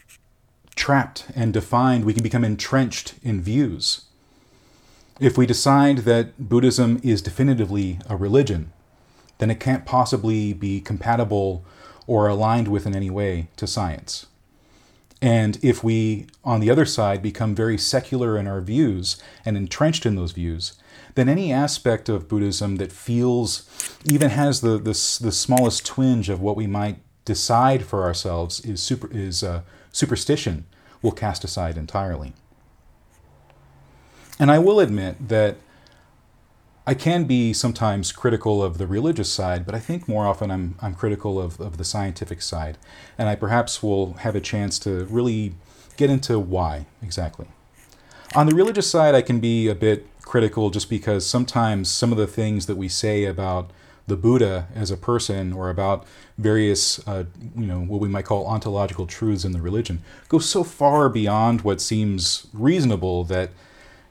trapped 0.75 1.27
and 1.35 1.53
defined. 1.53 2.03
We 2.03 2.13
can 2.13 2.23
become 2.23 2.43
entrenched 2.43 3.13
in 3.21 3.39
views. 3.39 4.05
If 5.19 5.37
we 5.37 5.45
decide 5.45 5.99
that 5.99 6.49
Buddhism 6.49 6.99
is 7.03 7.21
definitively 7.21 7.99
a 8.09 8.15
religion, 8.15 8.73
then 9.37 9.51
it 9.51 9.59
can't 9.59 9.85
possibly 9.85 10.51
be 10.51 10.81
compatible 10.81 11.63
or 12.07 12.27
aligned 12.27 12.67
with 12.67 12.87
in 12.87 12.95
any 12.95 13.11
way 13.11 13.49
to 13.57 13.67
science. 13.67 14.25
And 15.21 15.59
if 15.61 15.83
we, 15.83 16.25
on 16.43 16.61
the 16.61 16.71
other 16.71 16.85
side, 16.85 17.21
become 17.21 17.53
very 17.53 17.77
secular 17.77 18.37
in 18.37 18.47
our 18.47 18.59
views 18.59 19.21
and 19.45 19.55
entrenched 19.55 20.05
in 20.05 20.15
those 20.15 20.31
views, 20.31 20.73
then 21.13 21.29
any 21.29 21.53
aspect 21.53 22.09
of 22.09 22.27
Buddhism 22.27 22.77
that 22.77 22.91
feels, 22.91 23.69
even 24.03 24.31
has 24.31 24.61
the, 24.61 24.77
the, 24.77 24.93
the 25.21 25.31
smallest 25.31 25.85
twinge 25.85 26.29
of 26.29 26.41
what 26.41 26.55
we 26.55 26.65
might 26.65 26.97
decide 27.23 27.85
for 27.85 28.03
ourselves 28.03 28.59
is, 28.61 28.81
super, 28.81 29.09
is 29.11 29.43
uh, 29.43 29.61
superstition, 29.91 30.65
will 31.03 31.11
cast 31.11 31.43
aside 31.43 31.77
entirely. 31.77 32.33
And 34.39 34.49
I 34.49 34.57
will 34.57 34.79
admit 34.79 35.27
that 35.27 35.57
I 36.85 36.95
can 36.95 37.25
be 37.25 37.53
sometimes 37.53 38.11
critical 38.11 38.63
of 38.63 38.79
the 38.79 38.87
religious 38.87 39.31
side, 39.31 39.65
but 39.65 39.75
I 39.75 39.79
think 39.79 40.07
more 40.07 40.25
often 40.25 40.49
I'm, 40.49 40.75
I'm 40.81 40.95
critical 40.95 41.39
of, 41.39 41.59
of 41.59 41.77
the 41.77 41.83
scientific 41.83 42.41
side. 42.41 42.77
And 43.17 43.29
I 43.29 43.35
perhaps 43.35 43.83
will 43.83 44.13
have 44.13 44.35
a 44.35 44.41
chance 44.41 44.79
to 44.79 45.05
really 45.05 45.53
get 45.95 46.09
into 46.09 46.39
why 46.39 46.87
exactly. 47.03 47.47
On 48.33 48.47
the 48.47 48.55
religious 48.55 48.89
side, 48.89 49.13
I 49.13 49.21
can 49.21 49.39
be 49.39 49.67
a 49.67 49.75
bit 49.75 50.07
critical 50.21 50.69
just 50.69 50.89
because 50.89 51.25
sometimes 51.25 51.89
some 51.89 52.11
of 52.11 52.17
the 52.17 52.27
things 52.27 52.65
that 52.65 52.77
we 52.77 52.87
say 52.87 53.25
about 53.25 53.69
the 54.07 54.15
Buddha 54.15 54.67
as 54.73 54.89
a 54.89 54.97
person 54.97 55.53
or 55.53 55.69
about 55.69 56.05
various, 56.37 57.05
uh, 57.07 57.25
you 57.55 57.67
know, 57.67 57.81
what 57.81 58.01
we 58.01 58.07
might 58.07 58.25
call 58.25 58.47
ontological 58.47 59.05
truths 59.05 59.45
in 59.45 59.51
the 59.51 59.61
religion 59.61 60.01
go 60.29 60.39
so 60.39 60.63
far 60.63 61.09
beyond 61.09 61.61
what 61.61 61.79
seems 61.79 62.47
reasonable 62.53 63.23
that 63.25 63.51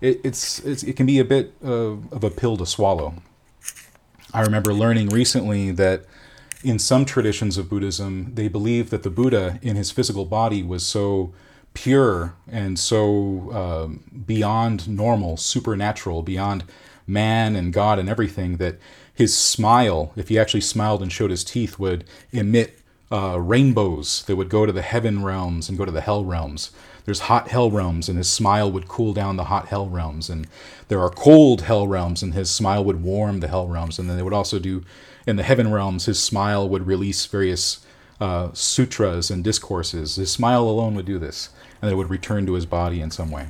it, 0.00 0.20
it's, 0.24 0.60
it's, 0.60 0.82
it 0.82 0.96
can 0.96 1.06
be 1.06 1.18
a 1.18 1.24
bit 1.24 1.54
of 1.62 2.24
a 2.24 2.30
pill 2.30 2.56
to 2.56 2.66
swallow. 2.66 3.14
I 4.32 4.42
remember 4.42 4.72
learning 4.72 5.08
recently 5.08 5.70
that 5.72 6.04
in 6.62 6.78
some 6.78 7.04
traditions 7.04 7.56
of 7.58 7.68
Buddhism, 7.68 8.32
they 8.34 8.48
believe 8.48 8.90
that 8.90 9.02
the 9.02 9.10
Buddha 9.10 9.58
in 9.62 9.76
his 9.76 9.90
physical 9.90 10.24
body 10.24 10.62
was 10.62 10.84
so 10.84 11.32
pure 11.74 12.34
and 12.50 12.78
so 12.78 13.52
um, 13.52 14.22
beyond 14.26 14.88
normal, 14.88 15.36
supernatural, 15.36 16.22
beyond 16.22 16.64
man 17.06 17.56
and 17.56 17.72
God 17.72 17.98
and 17.98 18.08
everything 18.08 18.58
that 18.58 18.78
his 19.12 19.36
smile, 19.36 20.12
if 20.16 20.28
he 20.28 20.38
actually 20.38 20.60
smiled 20.60 21.02
and 21.02 21.12
showed 21.12 21.30
his 21.30 21.44
teeth, 21.44 21.78
would 21.78 22.04
emit 22.32 22.80
uh, 23.10 23.38
rainbows 23.40 24.24
that 24.26 24.36
would 24.36 24.48
go 24.48 24.64
to 24.64 24.72
the 24.72 24.82
heaven 24.82 25.24
realms 25.24 25.68
and 25.68 25.76
go 25.76 25.84
to 25.84 25.90
the 25.90 26.00
hell 26.00 26.24
realms 26.24 26.70
there's 27.04 27.20
hot 27.20 27.48
hell 27.48 27.70
realms 27.70 28.08
and 28.08 28.18
his 28.18 28.28
smile 28.28 28.70
would 28.70 28.88
cool 28.88 29.12
down 29.12 29.36
the 29.36 29.44
hot 29.44 29.68
hell 29.68 29.88
realms. 29.88 30.30
And 30.30 30.46
there 30.88 31.00
are 31.00 31.10
cold 31.10 31.62
hell 31.62 31.86
realms 31.86 32.22
and 32.22 32.34
his 32.34 32.50
smile 32.50 32.84
would 32.84 33.02
warm 33.02 33.40
the 33.40 33.48
hell 33.48 33.68
realms. 33.68 33.98
And 33.98 34.08
then 34.08 34.16
they 34.16 34.22
would 34.22 34.32
also 34.32 34.58
do 34.58 34.84
in 35.26 35.36
the 35.36 35.42
heaven 35.42 35.70
realms 35.70 36.06
his 36.06 36.22
smile 36.22 36.68
would 36.68 36.86
release 36.86 37.26
various 37.26 37.84
uh, 38.20 38.50
sutras 38.52 39.30
and 39.30 39.42
discourses. 39.42 40.16
His 40.16 40.30
smile 40.30 40.62
alone 40.68 40.94
would 40.94 41.06
do 41.06 41.18
this 41.18 41.50
and 41.80 41.90
it 41.90 41.94
would 41.94 42.10
return 42.10 42.46
to 42.46 42.54
his 42.54 42.66
body 42.66 43.00
in 43.00 43.10
some 43.10 43.30
way. 43.30 43.48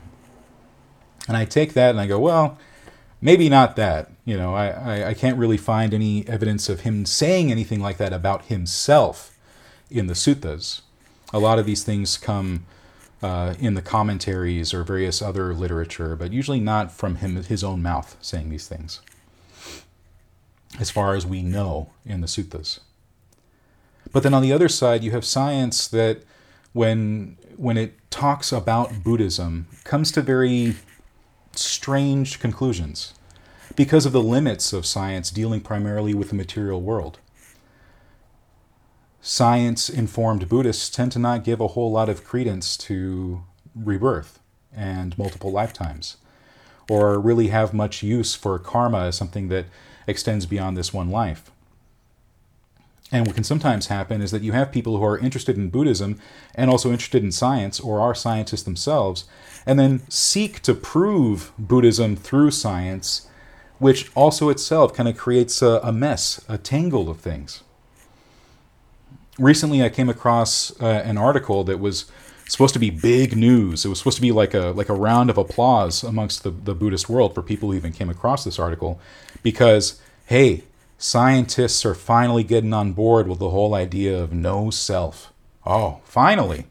And 1.29 1.37
i 1.37 1.45
take 1.45 1.75
that 1.75 1.91
and 1.91 2.01
i 2.01 2.07
go 2.07 2.19
well 2.19 2.59
maybe 3.21 3.49
not 3.49 3.77
that. 3.77 4.11
You 4.25 4.37
know 4.37 4.55
I, 4.55 4.69
I, 4.69 5.09
I 5.09 5.15
can't 5.15 5.39
really 5.39 5.57
find 5.57 5.93
any 5.93 6.27
evidence 6.29 6.69
of 6.69 6.81
him 6.81 7.05
saying 7.05 7.51
anything 7.51 7.81
like 7.81 7.99
that 7.99 8.13
about 8.13 8.47
himself 8.47 9.37
in 9.91 10.07
the 10.07 10.15
suttas 10.15 10.83
a 11.33 11.39
lot 11.39 11.59
of 11.59 11.67
these 11.67 11.83
things 11.83 12.17
come 12.17 12.65
uh, 13.23 13.55
in 13.59 13.75
the 13.75 13.83
commentaries 13.83 14.73
or 14.73 14.83
various 14.83 15.21
other 15.21 15.53
literature, 15.55 16.17
but 16.17 16.33
usually 16.33 16.61
not 16.61 16.91
from 16.91 17.17
him 17.17 17.37
his 17.43 17.63
own 17.63 17.83
mouth 17.83 18.17
saying 18.21 18.51
these 18.51 18.69
things, 18.69 19.01
as 20.79 20.91
far 20.91 21.15
as 21.15 21.27
we 21.27 21.43
know 21.43 21.91
in 22.05 22.21
the 22.21 22.27
suttas. 22.27 22.81
But 24.13 24.23
then 24.23 24.35
on 24.35 24.43
the 24.43 24.53
other 24.53 24.69
side, 24.69 25.05
you 25.05 25.11
have 25.11 25.25
science 25.25 25.87
that, 25.89 26.23
when 26.73 27.37
when 27.57 27.77
it 27.77 27.99
talks 28.11 28.53
about 28.53 29.03
Buddhism, 29.03 29.67
comes 29.85 30.11
to 30.13 30.23
very 30.23 30.77
strange 31.55 32.39
conclusions 32.41 33.13
because 33.77 34.07
of 34.07 34.13
the 34.13 34.23
limits 34.23 34.73
of 34.73 34.87
science 34.87 35.31
dealing 35.31 35.61
primarily 35.61 36.15
with 36.15 36.29
the 36.29 36.35
material 36.35 36.81
world 36.81 37.19
science 39.21 39.91
informed 39.91 40.49
Buddhists 40.49 40.89
tend 40.89 41.13
to 41.13 41.19
not 41.19 41.45
give 41.45 41.61
a 41.61 41.69
whole 41.69 41.91
lot 41.91 42.09
of 42.09 42.25
credence 42.25 42.77
to 42.77 43.43
rebirth 43.75 44.39
and 44.75 45.17
multiple 45.19 45.53
lifetimes, 45.53 46.17
or 46.89 47.19
really 47.19 47.49
have 47.49 47.75
much 47.75 48.03
use 48.03 48.35
for 48.35 48.59
karma 48.59 49.07
as 49.07 49.17
something 49.17 49.49
that 49.49 49.67
extends 50.07 50.47
beyond 50.47 50.77
this 50.77 50.95
one 50.95 51.11
life. 51.11 51.51
And 53.13 53.27
what 53.27 53.35
can 53.35 53.45
sometimes 53.45 53.89
happen 53.89 54.23
is 54.23 54.31
that 54.31 54.43
you 54.43 54.53
have 54.53 54.71
people 54.71 54.97
who 54.97 55.05
are 55.05 55.19
interested 55.19 55.57
in 55.57 55.71
Buddhism 55.71 56.21
and 56.55 56.71
also 56.71 56.93
interested 56.93 57.25
in 57.25 57.33
science 57.33 57.81
or 57.81 58.01
are 58.01 58.15
scientists 58.15 58.63
themselves, 58.63 59.25
and 59.67 59.79
then 59.79 60.03
seek 60.09 60.61
to 60.61 60.75
prove 60.75 61.53
Buddhism 61.59 62.15
through 62.15 62.53
science, 62.53 63.29
which 63.79 64.11
also 64.15 64.49
itself 64.49 64.95
kind 64.95 65.09
of 65.09 65.17
creates 65.17 65.61
a, 65.61 65.81
a 65.83 65.93
mess, 65.93 66.45
a 66.49 66.57
tangle 66.57 67.11
of 67.11 67.19
things 67.19 67.65
recently 69.41 69.83
I 69.83 69.89
came 69.89 70.09
across 70.09 70.79
uh, 70.81 70.87
an 70.87 71.19
article 71.19 71.65
that 71.65 71.81
was 71.81 72.11
supposed 72.49 72.75
to 72.75 72.81
be 72.81 72.91
big 72.91 73.37
news. 73.37 73.85
It 73.85 73.89
was 73.89 73.99
supposed 73.99 74.17
to 74.17 74.23
be 74.23 74.33
like 74.33 74.55
a 74.55 74.67
like 74.77 74.89
a 74.89 74.95
round 74.95 75.31
of 75.31 75.39
applause 75.39 76.03
amongst 76.03 76.43
the, 76.43 76.51
the 76.51 76.75
Buddhist 76.75 77.09
world 77.09 77.35
for 77.35 77.43
people 77.43 77.71
who 77.71 77.77
even 77.77 77.93
came 77.93 78.11
across 78.11 78.45
this 78.45 78.59
article, 78.59 79.01
because 79.43 80.01
hey, 80.27 80.65
scientists 80.99 81.85
are 81.85 81.95
finally 81.95 82.45
getting 82.45 82.73
on 82.73 82.93
board 82.93 83.27
with 83.27 83.39
the 83.39 83.51
whole 83.51 83.75
idea 83.75 84.17
of 84.23 84.33
no 84.33 84.71
self. 84.71 85.33
Oh, 85.67 86.01
finally! 86.05 86.67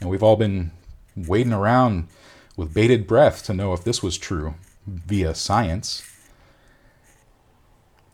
And 0.00 0.10
we've 0.10 0.22
all 0.22 0.36
been 0.36 0.72
waiting 1.16 1.52
around 1.52 2.08
with 2.56 2.74
bated 2.74 3.06
breath 3.06 3.44
to 3.44 3.54
know 3.54 3.72
if 3.72 3.84
this 3.84 4.02
was 4.02 4.18
true 4.18 4.54
via 4.86 5.34
science. 5.34 6.02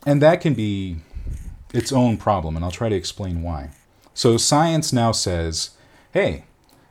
And 0.05 0.21
that 0.21 0.41
can 0.41 0.55
be 0.55 0.97
its 1.73 1.93
own 1.93 2.17
problem, 2.17 2.57
and 2.57 2.65
I'll 2.65 2.73
try 2.73 2.89
to 2.89 2.97
explain 2.97 3.43
why. 3.43 3.71
So 4.15 4.37
science 4.37 4.93
now 4.93 5.13
says, 5.13 5.71
hey, 6.13 6.45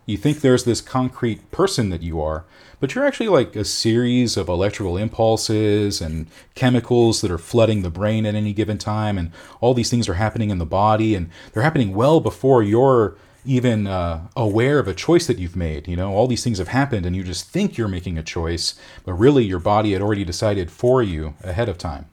you 0.05 0.17
think 0.17 0.41
there's 0.41 0.63
this 0.63 0.81
concrete 0.81 1.51
person 1.51 1.89
that 1.89 2.01
you 2.01 2.19
are, 2.21 2.43
but 2.79 2.95
you're 2.95 3.05
actually 3.05 3.29
like 3.29 3.55
a 3.55 3.63
series 3.63 4.35
of 4.35 4.49
electrical 4.49 4.97
impulses 4.97 6.01
and 6.01 6.25
chemicals 6.55 7.21
that 7.21 7.31
are 7.31 7.37
flooding 7.37 7.83
the 7.83 7.91
brain 7.91 8.25
at 8.25 8.35
any 8.35 8.53
given 8.53 8.77
time, 8.77 9.17
and 9.17 9.31
all 9.61 9.73
these 9.73 9.89
things 9.89 10.09
are 10.09 10.15
happening 10.15 10.49
in 10.49 10.57
the 10.57 10.65
body, 10.65 11.13
and 11.13 11.29
they're 11.53 11.63
happening 11.63 11.93
well 11.93 12.19
before 12.19 12.63
you're 12.63 13.15
even 13.45 13.87
uh, 13.87 14.27
aware 14.35 14.79
of 14.79 14.87
a 14.87 14.93
choice 14.93 15.27
that 15.27 15.37
you've 15.37 15.55
made. 15.55 15.87
You 15.87 15.95
know, 15.95 16.11
all 16.11 16.27
these 16.27 16.43
things 16.43 16.57
have 16.57 16.67
happened, 16.67 17.05
and 17.05 17.15
you 17.15 17.23
just 17.23 17.47
think 17.49 17.77
you're 17.77 17.87
making 17.87 18.17
a 18.17 18.23
choice, 18.23 18.75
but 19.05 19.13
really 19.13 19.43
your 19.43 19.59
body 19.59 19.93
had 19.93 20.01
already 20.01 20.25
decided 20.25 20.71
for 20.71 21.01
you 21.03 21.35
ahead 21.43 21.69
of 21.69 21.77
time. 21.77 22.07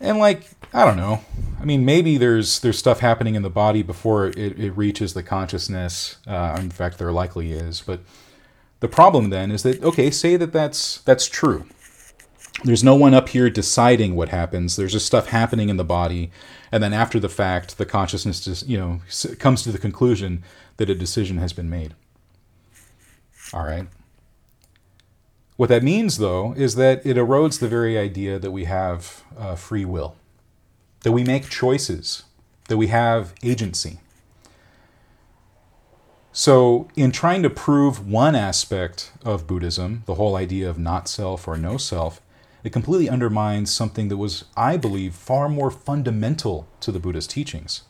And 0.00 0.18
like 0.18 0.48
I 0.72 0.84
don't 0.84 0.96
know. 0.96 1.20
I 1.60 1.64
mean, 1.64 1.84
maybe 1.84 2.18
there's 2.18 2.60
there's 2.60 2.78
stuff 2.78 3.00
happening 3.00 3.34
in 3.34 3.42
the 3.42 3.50
body 3.50 3.82
before 3.82 4.26
it, 4.26 4.36
it 4.36 4.72
reaches 4.72 5.14
the 5.14 5.22
consciousness. 5.22 6.18
Uh, 6.26 6.56
in 6.60 6.70
fact, 6.70 6.98
there 6.98 7.12
likely 7.12 7.52
is. 7.52 7.80
But 7.80 8.00
the 8.80 8.88
problem 8.88 9.30
then 9.30 9.50
is 9.50 9.62
that 9.62 9.82
okay, 9.82 10.10
say 10.10 10.36
that 10.36 10.52
that's 10.52 10.98
that's 11.02 11.26
true. 11.26 11.66
There's 12.64 12.84
no 12.84 12.94
one 12.94 13.14
up 13.14 13.30
here 13.30 13.50
deciding 13.50 14.14
what 14.16 14.30
happens. 14.30 14.76
There's 14.76 14.92
just 14.92 15.06
stuff 15.06 15.28
happening 15.28 15.68
in 15.68 15.76
the 15.76 15.84
body, 15.84 16.30
and 16.72 16.82
then 16.82 16.92
after 16.92 17.20
the 17.20 17.28
fact, 17.28 17.78
the 17.78 17.86
consciousness 17.86 18.44
just 18.44 18.68
you 18.68 18.78
know 18.78 19.00
comes 19.38 19.62
to 19.62 19.72
the 19.72 19.78
conclusion 19.78 20.42
that 20.76 20.90
a 20.90 20.94
decision 20.94 21.38
has 21.38 21.52
been 21.52 21.70
made. 21.70 21.94
All 23.52 23.64
right. 23.64 23.86
What 25.56 25.68
that 25.70 25.82
means, 25.82 26.18
though, 26.18 26.52
is 26.56 26.74
that 26.74 27.04
it 27.06 27.16
erodes 27.16 27.60
the 27.60 27.68
very 27.68 27.96
idea 27.98 28.38
that 28.38 28.50
we 28.50 28.64
have 28.64 29.22
uh, 29.38 29.54
free 29.54 29.84
will 29.84 30.16
that 31.06 31.12
we 31.12 31.22
make 31.22 31.48
choices, 31.48 32.24
that 32.66 32.76
we 32.76 32.88
have 32.88 33.32
agency. 33.40 34.00
So, 36.32 36.88
in 36.96 37.12
trying 37.12 37.44
to 37.44 37.48
prove 37.48 38.08
one 38.08 38.34
aspect 38.34 39.12
of 39.24 39.46
Buddhism, 39.46 40.02
the 40.06 40.16
whole 40.16 40.34
idea 40.34 40.68
of 40.68 40.80
not 40.80 41.08
self 41.08 41.46
or 41.46 41.56
no 41.56 41.76
self, 41.76 42.20
it 42.64 42.72
completely 42.72 43.08
undermines 43.08 43.72
something 43.72 44.08
that 44.08 44.16
was, 44.16 44.46
I 44.56 44.76
believe, 44.76 45.14
far 45.14 45.48
more 45.48 45.70
fundamental 45.70 46.66
to 46.80 46.90
the 46.90 46.98
Buddha's 46.98 47.28
teachings, 47.28 47.82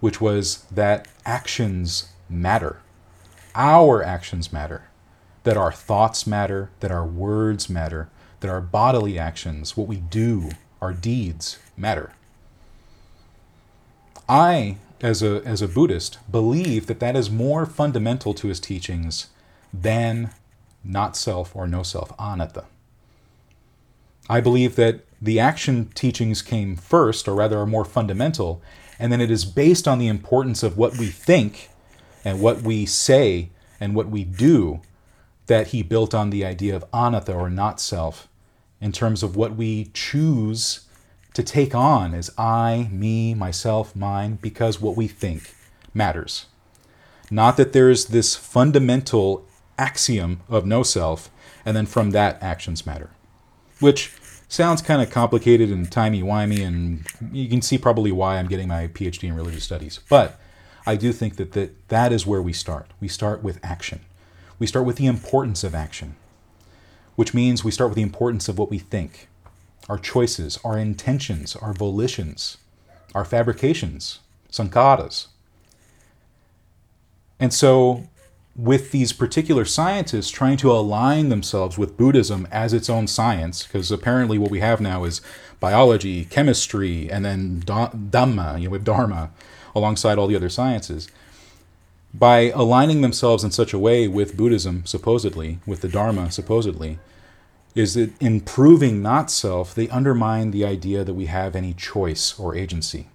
which 0.00 0.18
was 0.18 0.64
that 0.70 1.08
actions 1.26 2.08
matter. 2.26 2.80
Our 3.54 4.02
actions 4.02 4.50
matter. 4.50 4.89
That 5.44 5.56
our 5.56 5.72
thoughts 5.72 6.26
matter, 6.26 6.70
that 6.80 6.90
our 6.90 7.06
words 7.06 7.70
matter, 7.70 8.10
that 8.40 8.50
our 8.50 8.60
bodily 8.60 9.18
actions, 9.18 9.76
what 9.76 9.88
we 9.88 9.96
do, 9.96 10.50
our 10.80 10.92
deeds 10.92 11.58
matter. 11.76 12.12
I 14.28 14.76
as 15.02 15.22
a, 15.22 15.42
as 15.44 15.62
a 15.62 15.68
Buddhist, 15.68 16.18
believe 16.30 16.86
that 16.86 17.00
that 17.00 17.16
is 17.16 17.30
more 17.30 17.64
fundamental 17.64 18.34
to 18.34 18.48
his 18.48 18.60
teachings 18.60 19.28
than 19.72 20.30
not 20.84 21.16
self 21.16 21.54
or 21.56 21.66
no 21.66 21.82
self, 21.82 22.12
anatta. 22.18 22.64
I 24.28 24.40
believe 24.40 24.76
that 24.76 25.04
the 25.20 25.40
action 25.40 25.90
teachings 25.94 26.42
came 26.42 26.76
first, 26.76 27.26
or 27.26 27.34
rather 27.34 27.58
are 27.58 27.66
more 27.66 27.84
fundamental, 27.84 28.62
and 28.98 29.10
then 29.12 29.20
it 29.20 29.30
is 29.30 29.44
based 29.44 29.88
on 29.88 29.98
the 29.98 30.08
importance 30.08 30.62
of 30.62 30.76
what 30.76 30.98
we 30.98 31.06
think 31.06 31.70
and 32.24 32.40
what 32.40 32.62
we 32.62 32.86
say 32.86 33.50
and 33.80 33.94
what 33.94 34.08
we 34.08 34.24
do 34.24 34.80
that 35.50 35.68
he 35.68 35.82
built 35.82 36.14
on 36.14 36.30
the 36.30 36.44
idea 36.44 36.76
of 36.76 36.84
anatta 36.94 37.34
or 37.34 37.50
not 37.50 37.80
self 37.80 38.28
in 38.80 38.92
terms 38.92 39.20
of 39.20 39.34
what 39.34 39.56
we 39.56 39.90
choose 39.92 40.86
to 41.34 41.42
take 41.42 41.74
on 41.74 42.14
as 42.14 42.30
I, 42.38 42.88
me, 42.92 43.34
myself, 43.34 43.96
mine, 43.96 44.38
because 44.40 44.80
what 44.80 44.96
we 44.96 45.08
think 45.08 45.52
matters. 45.92 46.46
Not 47.32 47.56
that 47.56 47.72
there's 47.72 48.06
this 48.06 48.36
fundamental 48.36 49.44
axiom 49.76 50.40
of 50.48 50.64
no 50.64 50.84
self, 50.84 51.30
and 51.64 51.76
then 51.76 51.86
from 51.86 52.12
that 52.12 52.40
actions 52.40 52.86
matter. 52.86 53.10
Which 53.80 54.12
sounds 54.46 54.80
kind 54.80 55.02
of 55.02 55.10
complicated 55.10 55.70
and 55.70 55.90
timey-wimey, 55.90 56.64
and 56.64 57.04
you 57.32 57.48
can 57.48 57.60
see 57.60 57.76
probably 57.76 58.12
why 58.12 58.38
I'm 58.38 58.46
getting 58.46 58.68
my 58.68 58.86
PhD 58.86 59.24
in 59.24 59.34
religious 59.34 59.64
studies. 59.64 59.98
But 60.08 60.38
I 60.86 60.94
do 60.94 61.12
think 61.12 61.38
that, 61.38 61.52
that 61.52 61.88
that 61.88 62.12
is 62.12 62.24
where 62.24 62.40
we 62.40 62.52
start. 62.52 62.92
We 63.00 63.08
start 63.08 63.42
with 63.42 63.58
action. 63.64 64.02
We 64.60 64.66
start 64.66 64.84
with 64.86 64.96
the 64.96 65.06
importance 65.06 65.64
of 65.64 65.74
action, 65.74 66.14
which 67.16 67.34
means 67.34 67.64
we 67.64 67.70
start 67.72 67.90
with 67.90 67.96
the 67.96 68.02
importance 68.02 68.46
of 68.48 68.58
what 68.58 68.70
we 68.70 68.78
think, 68.78 69.26
our 69.88 69.98
choices, 69.98 70.58
our 70.62 70.78
intentions, 70.78 71.56
our 71.56 71.72
volitions, 71.72 72.58
our 73.14 73.24
fabrications, 73.24 74.20
sankharas. 74.52 75.28
And 77.40 77.54
so, 77.54 78.06
with 78.54 78.90
these 78.90 79.14
particular 79.14 79.64
scientists 79.64 80.30
trying 80.30 80.58
to 80.58 80.70
align 80.70 81.30
themselves 81.30 81.78
with 81.78 81.96
Buddhism 81.96 82.46
as 82.50 82.74
its 82.74 82.90
own 82.90 83.06
science, 83.06 83.62
because 83.62 83.90
apparently 83.90 84.36
what 84.36 84.50
we 84.50 84.60
have 84.60 84.78
now 84.78 85.04
is 85.04 85.22
biology, 85.58 86.26
chemistry, 86.26 87.10
and 87.10 87.24
then 87.24 87.62
Dhamma, 87.62 88.58
you 88.58 88.66
know, 88.66 88.72
with 88.72 88.84
Dharma, 88.84 89.30
alongside 89.74 90.18
all 90.18 90.26
the 90.26 90.36
other 90.36 90.50
sciences. 90.50 91.08
By 92.12 92.50
aligning 92.50 93.02
themselves 93.02 93.44
in 93.44 93.50
such 93.50 93.72
a 93.72 93.78
way 93.78 94.08
with 94.08 94.36
Buddhism, 94.36 94.84
supposedly, 94.84 95.58
with 95.64 95.80
the 95.80 95.88
Dharma, 95.88 96.30
supposedly, 96.30 96.98
is 97.74 97.94
that 97.94 98.10
in 98.20 98.40
proving 98.40 99.00
not 99.00 99.30
self, 99.30 99.74
they 99.74 99.88
undermine 99.88 100.50
the 100.50 100.64
idea 100.64 101.04
that 101.04 101.14
we 101.14 101.26
have 101.26 101.54
any 101.54 101.72
choice 101.72 102.38
or 102.38 102.56
agency. 102.56 103.08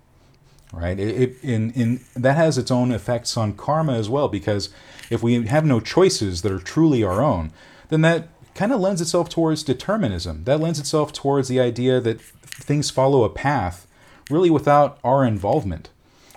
Right? 0.71 0.99
It, 0.99 1.21
it, 1.21 1.43
in, 1.43 1.71
in, 1.71 2.01
that 2.15 2.35
has 2.37 2.57
its 2.57 2.71
own 2.71 2.91
effects 2.91 3.37
on 3.37 3.53
karma 3.53 3.93
as 3.93 4.09
well, 4.09 4.27
because 4.27 4.69
if 5.09 5.21
we 5.21 5.45
have 5.45 5.65
no 5.65 5.79
choices 5.79 6.41
that 6.41 6.51
are 6.51 6.59
truly 6.59 7.03
our 7.03 7.21
own, 7.21 7.51
then 7.89 8.01
that 8.01 8.29
kind 8.55 8.71
of 8.71 8.79
lends 8.79 9.01
itself 9.01 9.29
towards 9.29 9.63
determinism. 9.63 10.45
That 10.45 10.59
lends 10.59 10.79
itself 10.79 11.11
towards 11.13 11.49
the 11.49 11.59
idea 11.59 11.99
that 12.01 12.21
things 12.21 12.89
follow 12.89 13.23
a 13.23 13.29
path 13.29 13.87
really 14.29 14.49
without 14.49 14.97
our 15.03 15.25
involvement 15.25 15.89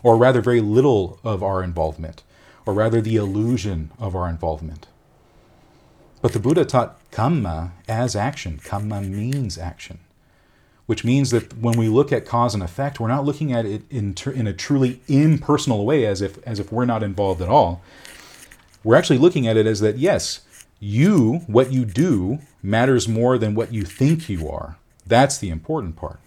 or 0.03 0.17
rather 0.17 0.41
very 0.41 0.61
little 0.61 1.19
of 1.25 1.43
our 1.43 1.63
involvement, 1.63 2.23
or 2.69 2.75
rather 2.75 3.01
the 3.01 3.17
illusion 3.17 3.91
of 3.99 4.15
our 4.15 4.29
involvement. 4.29 4.89
But 6.21 6.35
the 6.35 6.39
Buddha 6.39 6.67
taught 6.67 6.99
kamma 7.11 7.71
as 7.89 8.15
action. 8.15 8.61
Kamma 8.63 9.09
means 9.09 9.57
action, 9.57 10.01
which 10.85 11.03
means 11.03 11.31
that 11.31 11.57
when 11.57 11.79
we 11.79 11.89
look 11.89 12.13
at 12.13 12.27
cause 12.27 12.53
and 12.53 12.63
effect, 12.63 13.01
we're 13.01 13.09
not 13.09 13.25
looking 13.25 13.55
at 13.55 13.65
it 13.65 13.85
in, 13.89 14.15
in 14.35 14.47
a 14.47 14.53
truly 14.53 15.01
impersonal 15.09 15.87
way 15.87 16.05
as 16.05 16.21
if, 16.21 16.47
as 16.47 16.61
if 16.61 16.71
we're 16.71 16.85
not 16.85 17.03
involved 17.03 17.41
at 17.41 17.49
all. 17.49 17.81
We're 18.85 18.97
actually 18.97 19.19
looking 19.19 19.49
at 19.49 19.57
it 19.57 19.67
as 19.67 19.81
that, 19.81 19.97
yes, 19.97 20.43
you, 20.79 21.39
what 21.47 21.73
you 21.73 21.87
do, 21.87 22.41
matters 22.63 23.09
more 23.09 23.39
than 23.39 23.55
what 23.55 23.73
you 23.73 23.85
think 23.85 24.29
you 24.29 24.47
are. 24.47 24.77
That's 25.07 25.39
the 25.39 25.49
important 25.49 25.97
part, 25.97 26.21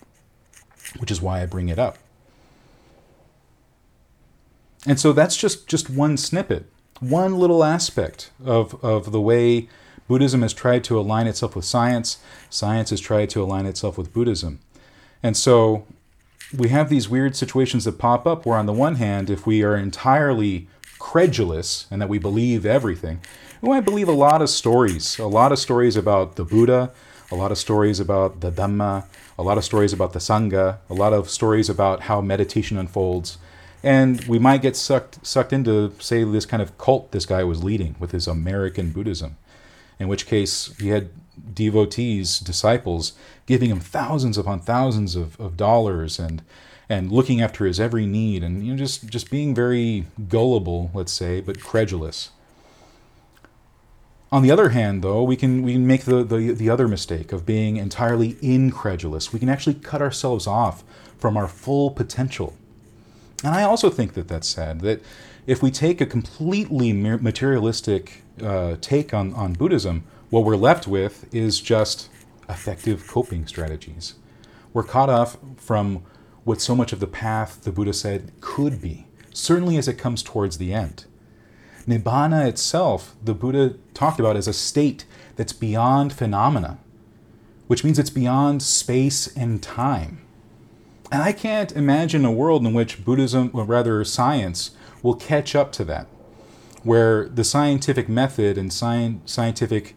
which 0.98 1.12
is 1.12 1.22
why 1.22 1.44
I 1.44 1.46
bring 1.46 1.70
it 1.70 1.78
up. 1.78 2.00
And 4.88 5.00
so 5.00 5.14
that's 5.14 5.38
just, 5.38 5.68
just 5.68 5.90
one 5.90 6.18
snippet, 6.18 6.66
one 7.00 7.38
little 7.38 7.64
aspect 7.64 8.32
of, 8.44 8.84
of 8.84 9.12
the 9.12 9.22
way 9.22 9.70
Buddhism 10.08 10.42
has 10.42 10.54
tried 10.54 10.84
to 10.86 11.00
align 11.00 11.28
itself 11.28 11.56
with 11.56 11.66
science, 11.66 12.18
science 12.50 12.90
has 12.90 13.00
tried 13.00 13.30
to 13.32 13.44
align 13.44 13.66
itself 13.66 13.98
with 13.98 14.14
Buddhism. 14.14 14.60
And 15.24 15.38
so 15.38 15.86
we 16.56 16.70
have 16.70 16.90
these 16.90 17.08
weird 17.08 17.36
situations 17.36 17.86
that 17.86 17.98
pop 17.98 18.28
up 18.28 18.46
where, 18.46 18.58
on 18.58 18.66
the 18.66 18.74
one 18.74 18.96
hand, 18.96 19.30
if 19.30 19.46
we 19.46 19.64
are 19.64 19.76
entirely 19.76 20.68
credulous 21.00 21.88
and 21.90 22.02
that 22.02 22.10
we 22.10 22.20
believe 22.20 22.66
everything, 22.66 23.22
we 23.62 23.70
might 23.70 23.86
believe 23.86 24.08
a 24.08 24.14
lot 24.14 24.42
of 24.42 24.50
stories, 24.50 25.18
a 25.20 25.28
lot 25.28 25.52
of 25.52 25.60
stories 25.60 25.96
about 25.96 26.36
the 26.36 26.44
Buddha, 26.44 26.92
a 27.32 27.36
lot 27.36 27.52
of 27.52 27.58
stories 27.58 28.00
about 28.00 28.42
the 28.42 28.52
Dhamma, 28.52 29.06
a 29.38 29.44
lot 29.44 29.58
of 29.58 29.64
stories 29.64 29.94
about 29.94 30.14
the 30.14 30.20
Sangha, 30.20 30.80
a 30.90 30.94
lot 30.94 31.14
of 31.14 31.30
stories 31.30 31.70
about 31.70 32.02
how 32.02 32.20
meditation 32.20 32.78
unfolds. 32.78 33.38
And 33.84 34.24
we 34.26 34.38
might 34.38 34.62
get 34.62 34.76
sucked 34.76 35.26
sucked 35.26 35.54
into, 35.54 35.94
say, 36.00 36.24
this 36.24 36.46
kind 36.46 36.62
of 36.62 36.78
cult 36.78 37.12
this 37.12 37.26
guy 37.26 37.44
was 37.44 37.64
leading 37.64 37.96
with 38.00 38.12
his 38.12 38.28
American 38.28 38.92
Buddhism, 38.92 39.38
in 40.00 40.08
which 40.08 40.28
case 40.28 40.76
he 40.78 40.90
had 40.90 41.10
devotees, 41.54 42.40
disciples, 42.40 43.14
giving 43.46 43.70
him 43.70 43.80
thousands 43.80 44.38
upon 44.38 44.60
thousands 44.60 45.16
of, 45.16 45.40
of 45.40 45.58
dollars 45.58 46.20
and 46.20 46.44
and 46.90 47.12
looking 47.12 47.42
after 47.42 47.66
his 47.66 47.80
every 47.80 48.06
need 48.06 48.44
and 48.44 48.66
you 48.66 48.74
know 48.74 48.78
just 48.78 49.08
just 49.08 49.32
being 49.32 49.56
very 49.56 50.06
gullible, 50.28 50.92
let's 50.94 51.14
say, 51.14 51.42
but 51.42 51.60
credulous. 51.60 52.30
On 54.32 54.44
the 54.44 54.52
other 54.52 54.70
hand, 54.70 55.04
though, 55.04 55.24
we 55.24 55.36
can 55.36 55.64
we 55.64 55.74
can 55.74 55.88
make 55.88 56.04
the, 56.04 56.24
the, 56.24 56.54
the 56.54 56.70
other 56.70 56.88
mistake 56.88 57.34
of 57.34 57.46
being 57.46 57.78
entirely 57.78 58.38
incredulous. 58.42 59.34
We 59.34 59.40
can 59.40 59.50
actually 59.50 59.74
cut 59.74 60.02
ourselves 60.02 60.48
off 60.48 60.84
from 61.18 61.36
our 61.36 61.48
full 61.48 61.92
potential 61.92 62.56
and 63.44 63.56
I 63.56 63.64
also 63.64 63.90
think 63.90 64.14
that 64.14 64.28
that's 64.28 64.48
sad. 64.48 64.82
That 64.82 65.04
if 65.48 65.64
we 65.64 65.72
take 65.72 66.02
a 66.02 66.06
completely 66.06 66.94
materialistic 66.94 68.24
uh, 68.42 68.76
take 68.82 69.14
on, 69.14 69.34
on 69.34 69.54
Buddhism, 69.54 70.04
what 70.30 70.46
we're 70.46 70.56
left 70.56 70.88
with 70.88 71.34
is 71.34 71.60
just 71.60 72.10
effective 72.48 73.08
coping 73.08 73.48
strategies. 73.48 74.16
We're 74.74 74.84
caught 74.84 75.10
off 75.10 75.38
from 75.58 76.04
what 76.44 76.62
so 76.62 76.76
much 76.76 76.94
of 76.94 77.00
the 77.00 77.08
path 77.08 77.64
the 77.64 77.72
Buddha 77.72 77.94
said 77.94 78.32
could 78.42 78.82
be, 78.82 79.08
certainly 79.34 79.78
as 79.78 79.88
it 79.88 79.98
comes 79.98 80.24
towards 80.24 80.58
the 80.58 80.74
end. 80.74 81.06
Nibbana 81.88 82.48
itself, 82.48 83.16
the 83.24 83.34
Buddha 83.34 83.76
talked 83.94 84.20
about 84.20 84.38
as 84.38 84.48
a 84.48 84.54
state 84.54 85.06
that's 85.36 85.54
beyond 85.54 86.14
phenomena, 86.14 86.78
which 87.68 87.84
means 87.84 87.98
it's 87.98 88.10
beyond 88.10 88.62
space 88.62 89.28
and 89.36 89.62
time. 89.62 90.22
And 91.12 91.22
I 91.22 91.34
can't 91.34 91.74
imagine 91.74 92.24
a 92.24 92.32
world 92.32 92.66
in 92.66 92.74
which 92.74 93.04
Buddhism, 93.04 93.52
or 93.54 93.66
rather 93.66 94.04
science, 94.06 94.72
will 95.04 95.16
catch 95.16 95.56
up 95.56 95.74
to 95.74 95.84
that, 95.86 96.08
where 96.84 97.28
the 97.28 97.44
scientific 97.44 98.08
method 98.08 98.58
and 98.58 98.72
sci- 98.72 99.20
scientific 99.26 99.96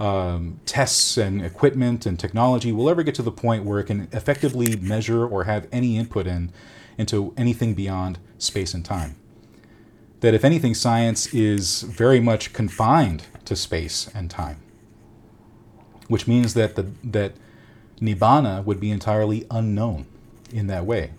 um, 0.00 0.60
tests 0.66 1.16
and 1.16 1.40
equipment 1.40 2.04
and 2.04 2.18
technology 2.18 2.72
will 2.72 2.90
ever 2.90 3.04
get 3.04 3.14
to 3.14 3.22
the 3.22 3.30
point 3.30 3.64
where 3.64 3.78
it 3.78 3.84
can 3.84 4.08
effectively 4.12 4.76
measure 4.76 5.24
or 5.24 5.44
have 5.44 5.68
any 5.70 5.96
input 5.96 6.26
in 6.26 6.52
into 6.98 7.32
anything 7.36 7.74
beyond 7.74 8.18
space 8.38 8.74
and 8.74 8.84
time. 8.84 9.14
That 10.20 10.34
if 10.34 10.44
anything, 10.44 10.74
science 10.74 11.32
is 11.32 11.82
very 11.82 12.20
much 12.20 12.52
confined 12.52 13.24
to 13.44 13.54
space 13.54 14.10
and 14.14 14.30
time, 14.30 14.60
which 16.08 16.26
means 16.26 16.54
that 16.54 16.74
the 16.74 16.90
that 17.04 17.34
nibbana 18.00 18.64
would 18.64 18.80
be 18.80 18.90
entirely 18.90 19.46
unknown 19.50 20.06
in 20.56 20.66
that 20.68 20.86
way. 20.86 21.12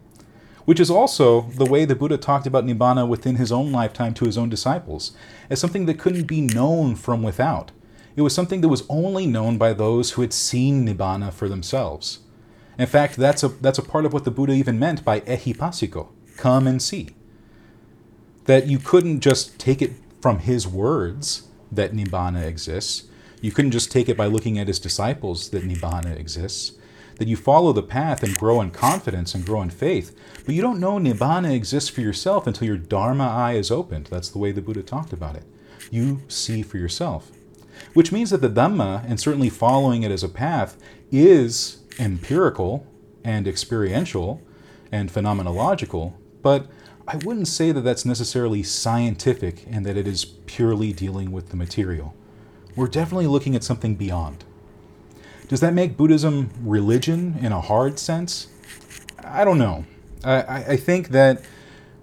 Which 0.65 0.79
is 0.79 0.91
also 0.91 1.41
the 1.41 1.65
way 1.65 1.85
the 1.85 1.95
Buddha 1.95 2.17
talked 2.17 2.45
about 2.45 2.65
Nibbana 2.65 3.07
within 3.07 3.35
his 3.35 3.51
own 3.51 3.71
lifetime 3.71 4.13
to 4.15 4.25
his 4.25 4.37
own 4.37 4.49
disciples, 4.49 5.13
as 5.49 5.61
something 5.61 5.85
that 5.85 5.99
couldn't 5.99 6.27
be 6.27 6.41
known 6.41 6.95
from 6.95 7.23
without. 7.23 7.71
It 8.15 8.21
was 8.21 8.33
something 8.33 8.61
that 8.61 8.67
was 8.67 8.83
only 8.89 9.27
known 9.27 9.57
by 9.57 9.73
those 9.73 10.11
who 10.11 10.21
had 10.21 10.33
seen 10.33 10.85
Nibbana 10.85 11.31
for 11.31 11.47
themselves. 11.47 12.19
In 12.77 12.87
fact, 12.87 13.15
that's 13.15 13.43
a, 13.43 13.47
that's 13.47 13.79
a 13.79 13.83
part 13.83 14.05
of 14.05 14.13
what 14.13 14.25
the 14.25 14.31
Buddha 14.31 14.53
even 14.53 14.79
meant 14.79 15.05
by 15.05 15.21
ehipassiko, 15.21 16.09
come 16.35 16.67
and 16.67 16.81
see. 16.81 17.09
That 18.45 18.67
you 18.67 18.79
couldn't 18.79 19.21
just 19.21 19.59
take 19.59 19.81
it 19.81 19.93
from 20.21 20.39
his 20.39 20.67
words 20.67 21.47
that 21.71 21.93
Nibbana 21.93 22.43
exists. 22.43 23.07
You 23.41 23.51
couldn't 23.51 23.71
just 23.71 23.91
take 23.91 24.09
it 24.09 24.17
by 24.17 24.25
looking 24.25 24.57
at 24.57 24.67
his 24.67 24.79
disciples 24.79 25.49
that 25.51 25.63
Nibbana 25.63 26.17
exists 26.17 26.76
that 27.17 27.27
you 27.27 27.35
follow 27.35 27.73
the 27.73 27.83
path 27.83 28.23
and 28.23 28.37
grow 28.37 28.61
in 28.61 28.71
confidence 28.71 29.33
and 29.33 29.45
grow 29.45 29.61
in 29.61 29.69
faith. 29.69 30.17
But 30.45 30.55
you 30.55 30.61
don't 30.61 30.79
know 30.79 30.97
Nibbana 30.97 31.53
exists 31.53 31.89
for 31.89 32.01
yourself 32.01 32.47
until 32.47 32.67
your 32.67 32.77
Dharma 32.77 33.27
eye 33.27 33.53
is 33.53 33.71
opened. 33.71 34.07
That's 34.07 34.29
the 34.29 34.39
way 34.39 34.51
the 34.51 34.61
Buddha 34.61 34.83
talked 34.83 35.13
about 35.13 35.35
it. 35.35 35.43
You 35.89 36.21
see 36.27 36.61
for 36.61 36.77
yourself. 36.77 37.31
Which 37.93 38.11
means 38.11 38.29
that 38.31 38.41
the 38.41 38.49
Dhamma, 38.49 39.03
and 39.07 39.19
certainly 39.19 39.49
following 39.49 40.03
it 40.03 40.11
as 40.11 40.23
a 40.23 40.29
path, 40.29 40.77
is 41.11 41.83
empirical 41.99 42.85
and 43.23 43.47
experiential 43.47 44.41
and 44.91 45.11
phenomenological, 45.11 46.13
but 46.41 46.67
I 47.07 47.17
wouldn't 47.17 47.47
say 47.47 47.71
that 47.71 47.81
that's 47.81 48.05
necessarily 48.05 48.63
scientific 48.63 49.65
and 49.69 49.85
that 49.85 49.97
it 49.97 50.07
is 50.07 50.25
purely 50.25 50.91
dealing 50.91 51.31
with 51.31 51.49
the 51.49 51.55
material. 51.55 52.13
We're 52.75 52.87
definitely 52.87 53.27
looking 53.27 53.55
at 53.55 53.63
something 53.63 53.95
beyond. 53.95 54.43
Does 55.47 55.61
that 55.61 55.73
make 55.73 55.95
Buddhism 55.95 56.49
religion 56.61 57.37
in 57.41 57.51
a 57.51 57.61
hard 57.61 57.99
sense? 57.99 58.47
I 59.23 59.45
don't 59.45 59.57
know. 59.57 59.85
I, 60.23 60.63
I 60.69 60.75
think 60.77 61.09
that 61.09 61.41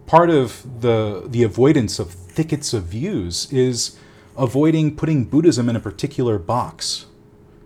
part 0.06 0.30
of 0.30 0.80
the 0.80 1.24
the 1.26 1.42
avoidance 1.42 1.98
of 1.98 2.10
thickets 2.10 2.72
of 2.72 2.84
views 2.84 3.52
is 3.52 3.98
avoiding 4.36 4.96
putting 4.96 5.24
Buddhism 5.24 5.68
in 5.68 5.76
a 5.76 5.80
particular 5.80 6.38
box. 6.38 7.06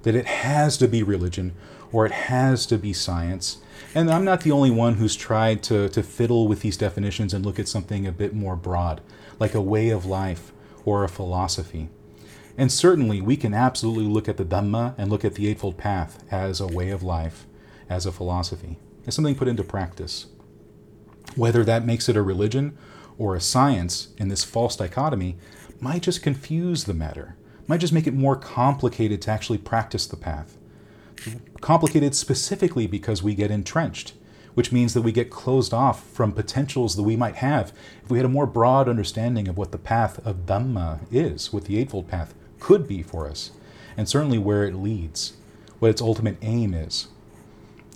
That 0.03 0.15
it 0.15 0.27
has 0.27 0.77
to 0.79 0.89
be 0.89 1.03
religion 1.03 1.55
or 1.93 2.07
it 2.07 2.13
has 2.13 2.67
to 2.67 2.79
be 2.79 2.93
science. 2.93 3.59
And 3.95 4.11
I'm 4.11 4.25
not 4.25 4.43
the 4.43 4.53
only 4.53 4.71
one 4.71 4.95
who's 4.95 5.17
tried 5.17 5.63
to, 5.65 5.89
to 5.91 6.03
fiddle 6.03 6.47
with 6.47 6.61
these 6.61 6.77
definitions 6.77 7.33
and 7.33 7.45
look 7.45 7.59
at 7.59 7.69
something 7.69 8.07
a 8.07 8.13
bit 8.13 8.35
more 8.35 8.57
broad, 8.57 9.01
like 9.39 9.55
a 9.55 9.61
way 9.61 9.91
of 9.91 10.05
life 10.05 10.53
or 10.85 11.05
a 11.05 11.09
philosophy. 11.09 11.89
And 12.59 12.73
certainly, 12.73 13.21
we 13.21 13.37
can 13.37 13.55
absolutely 13.55 14.07
look 14.07 14.29
at 14.29 14.37
the 14.37 14.45
Dhamma 14.45 14.97
and 14.99 15.09
look 15.09 15.25
at 15.25 15.37
the 15.37 15.47
Eightfold 15.47 15.79
Path 15.79 16.25
as 16.29 16.61
a 16.61 16.67
way 16.67 16.91
of 16.91 17.05
life, 17.05 17.47
as 17.89 18.05
a 18.05 18.11
philosophy, 18.11 18.79
as 19.07 19.15
something 19.15 19.37
put 19.37 19.47
into 19.47 19.63
practice. 19.63 20.27
Whether 21.37 21.63
that 21.63 21.87
makes 21.87 22.09
it 22.09 22.17
a 22.17 22.23
religion 22.23 22.77
or 23.17 23.37
a 23.37 23.41
science 23.41 24.09
in 24.19 24.27
this 24.27 24.43
false 24.43 24.75
dichotomy 24.75 25.37
might 25.81 26.03
just 26.03 26.21
confuse 26.21 26.83
the 26.83 26.95
matter, 26.95 27.37
might 27.69 27.79
just 27.79 27.93
make 27.93 28.09
it 28.09 28.15
more 28.15 28.35
complicated 28.35 29.23
to 29.23 29.31
actually 29.31 29.59
practice 29.59 30.09
the 30.09 30.17
path. 30.17 30.59
Complicated 31.61 32.17
specifically 32.17 32.89
because 32.89 33.23
we 33.23 33.37
get 33.37 33.53
entrenched, 33.53 34.15
which 34.55 34.73
means 34.73 34.95
that 34.95 35.03
we 35.03 35.13
get 35.13 35.31
closed 35.31 35.73
off 35.73 36.05
from 36.09 36.33
potentials 36.33 36.97
that 36.97 37.05
we 37.05 37.15
might 37.15 37.37
have 37.37 37.73
if 38.03 38.11
we 38.11 38.19
had 38.19 38.25
a 38.25 38.29
more 38.29 38.47
broad 38.47 38.89
understanding 38.89 39.47
of 39.47 39.57
what 39.57 39.71
the 39.71 39.79
path 39.79 40.19
of 40.27 40.47
Dhamma 40.47 41.07
is, 41.13 41.53
what 41.53 41.67
the 41.67 41.79
Eightfold 41.79 42.09
Path 42.09 42.35
could 42.61 42.87
be 42.87 43.03
for 43.03 43.29
us, 43.29 43.53
and 43.97 44.09
certainly 44.09 44.39
where 44.39 44.65
it 44.65 44.75
leads, 44.75 45.35
what 45.79 45.91
its 45.91 46.03
ultimate 46.03 46.37
aim 46.43 46.75
is. 46.75 47.09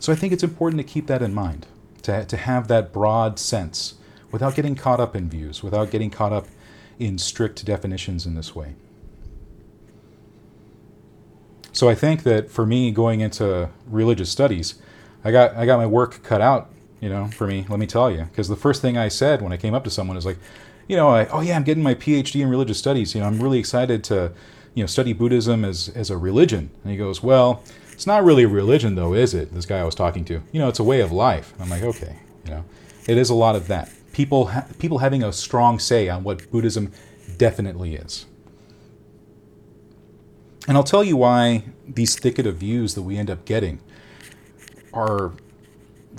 So 0.01 0.12
I 0.12 0.16
think 0.16 0.33
it's 0.33 0.42
important 0.42 0.81
to 0.81 0.92
keep 0.92 1.07
that 1.07 1.22
in 1.22 1.33
mind, 1.33 1.66
to, 2.03 2.25
to 2.25 2.37
have 2.37 2.68
that 2.68 2.92
broad 2.92 3.38
sense 3.38 3.94
without 4.31 4.55
getting 4.55 4.75
caught 4.75 4.98
up 4.98 5.14
in 5.14 5.29
views, 5.29 5.62
without 5.62 5.90
getting 5.90 6.11
caught 6.11 6.33
up 6.33 6.46
in 6.98 7.18
strict 7.18 7.64
definitions 7.64 8.27
in 8.27 8.35
this 8.35 8.55
way. 8.55 8.75
So 11.72 11.88
I 11.88 11.94
think 11.94 12.22
that 12.25 12.51
for 12.51 12.66
me 12.66 12.90
going 12.90 13.20
into 13.20 13.70
religious 13.87 14.31
studies, 14.31 14.75
I 15.25 15.31
got 15.31 15.57
I 15.57 15.64
got 15.66 15.79
my 15.79 15.87
work 15.87 16.22
cut 16.22 16.40
out, 16.40 16.70
you 17.01 17.09
know, 17.09 17.29
for 17.29 17.46
me. 17.46 17.64
Let 17.68 17.79
me 17.79 17.87
tell 17.87 18.11
you, 18.11 18.25
because 18.25 18.48
the 18.48 18.57
first 18.57 18.83
thing 18.83 18.98
I 18.98 19.09
said 19.09 19.40
when 19.40 19.53
I 19.53 19.57
came 19.57 19.75
up 19.75 19.85
to 19.85 19.90
someone 19.90 20.16
is 20.16 20.27
like, 20.27 20.38
you 20.93 20.99
know, 20.99 21.09
I, 21.09 21.25
oh 21.29 21.41
yeah, 21.41 21.57
I'm 21.57 21.63
getting 21.63 21.83
my 21.83 21.95
PhD 21.95 22.43
in 22.43 22.51
religious 22.51 22.77
studies. 22.77 23.15
You 23.15 23.23
know, 23.23 23.27
I'm 23.27 23.43
really 23.43 23.59
excited 23.59 24.05
to, 24.05 24.31
you 24.75 24.83
know, 24.83 24.87
study 24.87 25.15
Buddhism 25.15 25.65
as 25.65 25.89
as 25.95 26.11
a 26.11 26.19
religion. 26.19 26.69
And 26.83 26.93
he 26.93 26.99
goes, 26.99 27.23
well, 27.23 27.65
it's 27.93 28.07
not 28.07 28.23
really 28.25 28.43
a 28.43 28.49
religion 28.49 28.95
though, 28.95 29.15
is 29.15 29.33
it? 29.33 29.55
This 29.55 29.65
guy 29.65 29.81
I 29.81 29.85
was 29.85 29.95
talking 29.95 30.23
to, 30.27 30.43
you 30.53 30.61
know, 30.61 30.69
it's 30.69 30.81
a 30.81 30.85
way 30.85 31.01
of 31.01 31.11
life. 31.11 31.55
I'm 31.59 31.71
like, 31.71 31.83
okay, 31.83 32.19
you 32.45 32.51
know, 32.51 32.65
it 33.09 33.17
is 33.17 33.31
a 33.31 33.35
lot 33.35 33.57
of 33.57 33.69
that. 33.69 33.91
People 34.13 34.49
ha- 34.49 34.67
people 34.79 34.99
having 34.99 35.25
a 35.25 35.33
strong 35.33 35.79
say 35.79 36.11
on 36.11 36.25
what 36.25 36.51
Buddhism 36.51 36.93
definitely 37.39 37.95
is. 37.95 38.27
And 40.69 40.77
I'll 40.77 40.85
tell 40.85 41.03
you 41.03 41.17
why 41.17 41.65
these 41.89 42.19
thicket 42.19 42.47
of 42.47 42.57
views 42.57 42.97
that 42.97 43.03
we 43.03 43.17
end 43.17 43.31
up 43.31 43.47
getting 43.47 43.81
are 44.93 45.33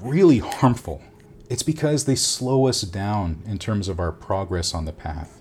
really 0.01 0.39
harmful 0.39 1.03
it's 1.53 1.61
because 1.61 2.05
they 2.05 2.15
slow 2.15 2.65
us 2.65 2.81
down 2.81 3.43
in 3.45 3.59
terms 3.59 3.87
of 3.87 3.99
our 3.99 4.11
progress 4.11 4.73
on 4.73 4.85
the 4.85 4.91
path. 4.91 5.39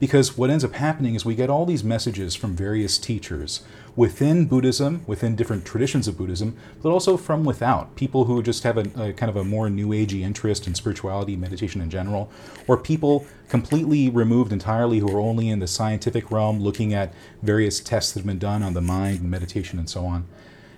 Because 0.00 0.34
what 0.34 0.48
ends 0.48 0.64
up 0.64 0.72
happening 0.72 1.14
is 1.14 1.26
we 1.26 1.34
get 1.34 1.50
all 1.50 1.66
these 1.66 1.84
messages 1.84 2.34
from 2.34 2.56
various 2.56 2.96
teachers 2.96 3.62
within 3.94 4.46
Buddhism, 4.46 5.02
within 5.06 5.36
different 5.36 5.66
traditions 5.66 6.08
of 6.08 6.16
Buddhism, 6.16 6.56
but 6.82 6.88
also 6.88 7.18
from 7.18 7.44
without. 7.44 7.94
People 7.96 8.24
who 8.24 8.42
just 8.42 8.62
have 8.62 8.78
a, 8.78 9.08
a 9.08 9.12
kind 9.12 9.28
of 9.28 9.36
a 9.36 9.44
more 9.44 9.68
new 9.68 9.88
agey 9.88 10.22
interest 10.22 10.66
in 10.66 10.74
spirituality, 10.74 11.36
meditation 11.36 11.82
in 11.82 11.90
general, 11.90 12.30
or 12.66 12.78
people 12.78 13.26
completely 13.50 14.08
removed 14.08 14.54
entirely 14.54 15.00
who 15.00 15.14
are 15.14 15.20
only 15.20 15.50
in 15.50 15.58
the 15.58 15.68
scientific 15.68 16.30
realm 16.30 16.60
looking 16.60 16.94
at 16.94 17.12
various 17.42 17.78
tests 17.78 18.12
that 18.12 18.20
have 18.20 18.26
been 18.26 18.38
done 18.38 18.62
on 18.62 18.72
the 18.72 18.80
mind 18.80 19.20
and 19.20 19.30
meditation 19.30 19.78
and 19.78 19.90
so 19.90 20.06
on. 20.06 20.26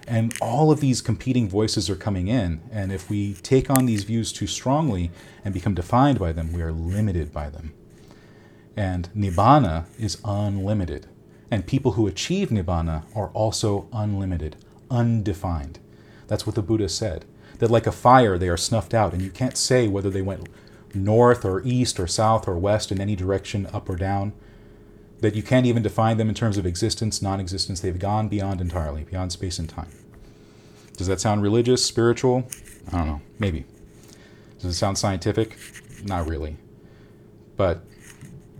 And 0.06 0.34
all 0.40 0.70
of 0.70 0.80
these 0.80 1.00
competing 1.00 1.48
voices 1.48 1.88
are 1.88 1.96
coming 1.96 2.28
in. 2.28 2.60
And 2.70 2.92
if 2.92 3.08
we 3.08 3.34
take 3.34 3.70
on 3.70 3.86
these 3.86 4.04
views 4.04 4.32
too 4.32 4.46
strongly 4.46 5.10
and 5.44 5.54
become 5.54 5.74
defined 5.74 6.18
by 6.18 6.32
them, 6.32 6.52
we 6.52 6.62
are 6.62 6.72
limited 6.72 7.32
by 7.32 7.48
them. 7.48 7.72
And 8.76 9.08
Nibbana 9.16 9.86
is 9.98 10.18
unlimited. 10.24 11.06
And 11.50 11.66
people 11.66 11.92
who 11.92 12.06
achieve 12.06 12.48
Nibbana 12.48 13.04
are 13.14 13.28
also 13.28 13.88
unlimited, 13.92 14.56
undefined. 14.90 15.78
That's 16.26 16.46
what 16.46 16.54
the 16.54 16.62
Buddha 16.62 16.88
said. 16.88 17.24
That 17.58 17.70
like 17.70 17.86
a 17.86 17.92
fire, 17.92 18.36
they 18.36 18.48
are 18.48 18.56
snuffed 18.56 18.94
out, 18.94 19.12
and 19.12 19.22
you 19.22 19.30
can't 19.30 19.56
say 19.56 19.86
whether 19.86 20.10
they 20.10 20.22
went 20.22 20.48
north 20.92 21.44
or 21.44 21.62
east 21.64 22.00
or 22.00 22.06
south 22.06 22.48
or 22.48 22.58
west 22.58 22.90
in 22.90 23.00
any 23.00 23.14
direction, 23.14 23.66
up 23.72 23.88
or 23.88 23.96
down 23.96 24.32
that 25.24 25.34
you 25.34 25.42
can't 25.42 25.64
even 25.64 25.82
define 25.82 26.18
them 26.18 26.28
in 26.28 26.34
terms 26.34 26.58
of 26.58 26.66
existence, 26.66 27.22
non 27.22 27.40
existence. 27.40 27.80
They've 27.80 27.98
gone 27.98 28.28
beyond 28.28 28.60
entirely, 28.60 29.04
beyond 29.04 29.32
space 29.32 29.58
and 29.58 29.66
time. 29.66 29.88
Does 30.98 31.06
that 31.06 31.18
sound 31.18 31.42
religious, 31.42 31.82
spiritual? 31.82 32.46
I 32.88 32.98
don't 32.98 33.06
know. 33.06 33.20
Maybe. 33.38 33.64
Does 34.58 34.72
it 34.72 34.74
sound 34.74 34.98
scientific? 34.98 35.56
Not 36.04 36.28
really. 36.28 36.58
But 37.56 37.84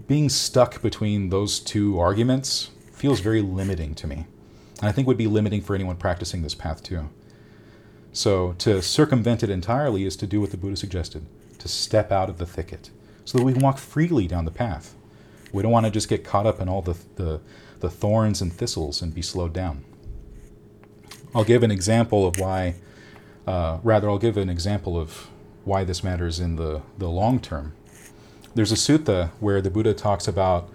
being 0.08 0.30
stuck 0.30 0.80
between 0.80 1.28
those 1.28 1.60
two 1.60 2.00
arguments 2.00 2.70
feels 2.92 3.20
very 3.20 3.42
limiting 3.42 3.94
to 3.96 4.06
me. 4.06 4.24
And 4.80 4.88
I 4.88 4.92
think 4.92 5.06
would 5.06 5.18
be 5.18 5.26
limiting 5.26 5.60
for 5.60 5.74
anyone 5.74 5.96
practicing 5.96 6.40
this 6.40 6.54
path 6.54 6.82
too. 6.82 7.10
So 8.14 8.54
to 8.58 8.80
circumvent 8.80 9.42
it 9.42 9.50
entirely 9.50 10.04
is 10.04 10.16
to 10.16 10.26
do 10.26 10.40
what 10.40 10.50
the 10.50 10.56
Buddha 10.56 10.76
suggested 10.76 11.26
to 11.58 11.68
step 11.68 12.10
out 12.10 12.30
of 12.30 12.38
the 12.38 12.46
thicket 12.46 12.88
so 13.26 13.36
that 13.36 13.44
we 13.44 13.52
can 13.52 13.62
walk 13.62 13.76
freely 13.76 14.26
down 14.26 14.46
the 14.46 14.50
path. 14.50 14.94
We 15.54 15.62
don't 15.62 15.70
want 15.70 15.86
to 15.86 15.92
just 15.92 16.08
get 16.08 16.24
caught 16.24 16.46
up 16.46 16.60
in 16.60 16.68
all 16.68 16.82
the, 16.82 16.96
the, 17.14 17.40
the 17.78 17.88
thorns 17.88 18.42
and 18.42 18.52
thistles 18.52 19.00
and 19.00 19.14
be 19.14 19.22
slowed 19.22 19.52
down. 19.52 19.84
I'll 21.32 21.44
give 21.44 21.62
an 21.62 21.70
example 21.70 22.26
of 22.26 22.38
why, 22.38 22.74
uh, 23.46 23.78
rather, 23.84 24.10
I'll 24.10 24.18
give 24.18 24.36
an 24.36 24.50
example 24.50 24.98
of 24.98 25.28
why 25.64 25.84
this 25.84 26.02
matters 26.02 26.40
in 26.40 26.56
the, 26.56 26.82
the 26.98 27.08
long 27.08 27.38
term. 27.38 27.72
There's 28.56 28.72
a 28.72 28.74
sutta 28.74 29.30
where 29.38 29.60
the 29.60 29.70
Buddha 29.70 29.94
talks 29.94 30.26
about 30.26 30.68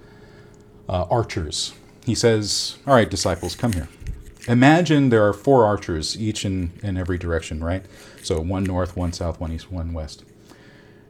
uh, 0.88 1.06
archers. 1.10 1.74
He 2.06 2.16
says, 2.16 2.78
All 2.88 2.94
right, 2.94 3.10
disciples, 3.10 3.56
come 3.56 3.74
here. 3.74 3.90
Imagine 4.48 5.10
there 5.10 5.28
are 5.28 5.34
four 5.34 5.66
archers, 5.66 6.20
each 6.20 6.46
in, 6.46 6.72
in 6.82 6.96
every 6.96 7.18
direction, 7.18 7.62
right? 7.62 7.86
So 8.24 8.40
one 8.40 8.64
north, 8.64 8.96
one 8.96 9.12
south, 9.12 9.42
one 9.42 9.52
east, 9.52 9.70
one 9.72 9.92
west. 9.92 10.24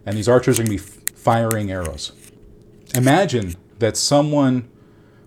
And 0.08 0.17
these 0.17 0.27
archers 0.27 0.60
are 0.60 0.63
going 0.63 0.77
to 0.77 0.84
be 0.84 0.91
firing 1.13 1.71
arrows. 1.71 2.13
Imagine 2.95 3.56
that 3.78 3.97
someone 3.97 4.69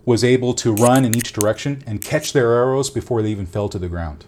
was 0.04 0.24
able 0.24 0.52
to 0.54 0.74
run 0.74 1.04
in 1.04 1.16
each 1.16 1.32
direction 1.32 1.82
and 1.86 2.00
catch 2.00 2.32
their 2.32 2.52
arrows 2.52 2.90
before 2.90 3.22
they 3.22 3.30
even 3.30 3.46
fell 3.46 3.68
to 3.68 3.78
the 3.78 3.88
ground. 3.88 4.24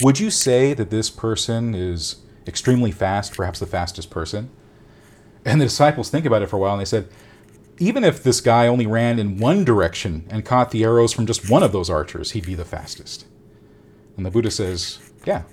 Would 0.00 0.18
you 0.18 0.30
say 0.30 0.74
that 0.74 0.90
this 0.90 1.08
person 1.08 1.74
is 1.74 2.16
extremely 2.46 2.90
fast, 2.90 3.34
perhaps 3.34 3.60
the 3.60 3.66
fastest 3.66 4.10
person? 4.10 4.50
And 5.44 5.60
the 5.60 5.66
disciples 5.66 6.10
think 6.10 6.26
about 6.26 6.42
it 6.42 6.48
for 6.48 6.56
a 6.56 6.58
while 6.58 6.72
and 6.72 6.80
they 6.80 6.86
said, 6.86 7.08
even 7.78 8.02
if 8.04 8.22
this 8.22 8.40
guy 8.40 8.66
only 8.66 8.86
ran 8.86 9.18
in 9.18 9.38
one 9.38 9.64
direction 9.64 10.26
and 10.28 10.44
caught 10.44 10.72
the 10.72 10.84
arrows 10.84 11.12
from 11.12 11.26
just 11.26 11.48
one 11.48 11.62
of 11.62 11.72
those 11.72 11.88
archers, 11.88 12.32
he'd 12.32 12.46
be 12.46 12.54
the 12.54 12.64
fastest. 12.64 13.24
And 14.16 14.26
the 14.26 14.30
Buddha 14.30 14.50
says, 14.50 14.98
yeah. 15.24 15.44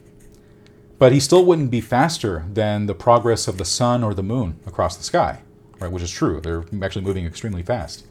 But 0.97 1.11
he 1.11 1.19
still 1.19 1.45
wouldn't 1.45 1.71
be 1.71 1.81
faster 1.81 2.45
than 2.51 2.87
the 2.87 2.95
progress 2.95 3.47
of 3.47 3.57
the 3.57 3.65
sun 3.65 4.03
or 4.03 4.13
the 4.13 4.23
moon 4.23 4.59
across 4.65 4.97
the 4.97 5.03
sky 5.03 5.43
right? 5.79 5.91
Which 5.91 6.03
is 6.03 6.11
true. 6.11 6.39
They're 6.41 6.63
actually 6.81 7.05
moving 7.05 7.25
extremely 7.25 7.63
fast. 7.63 8.05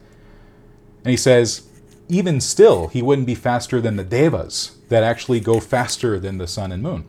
And 1.03 1.11
he 1.11 1.17
says, 1.17 1.67
even 2.07 2.41
still, 2.41 2.87
he 2.87 3.01
wouldn't 3.01 3.27
be 3.27 3.35
faster 3.35 3.79
than 3.79 3.95
the 3.95 4.03
devas 4.03 4.77
that 4.89 5.03
actually 5.03 5.39
go 5.39 5.59
faster 5.59 6.19
than 6.19 6.37
the 6.37 6.47
sun 6.47 6.71
and 6.71 6.81
moon. 6.81 7.05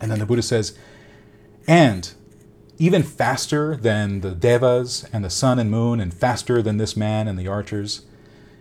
And 0.00 0.10
then 0.10 0.18
the 0.18 0.26
Buddha 0.26 0.42
says, 0.42 0.76
and 1.66 2.12
even 2.78 3.02
faster 3.02 3.76
than 3.76 4.20
the 4.20 4.30
devas 4.30 5.06
and 5.12 5.24
the 5.24 5.30
sun 5.30 5.58
and 5.58 5.70
moon, 5.70 6.00
and 6.00 6.14
faster 6.14 6.62
than 6.62 6.76
this 6.76 6.96
man 6.96 7.28
and 7.28 7.38
the 7.38 7.48
archers, 7.48 8.06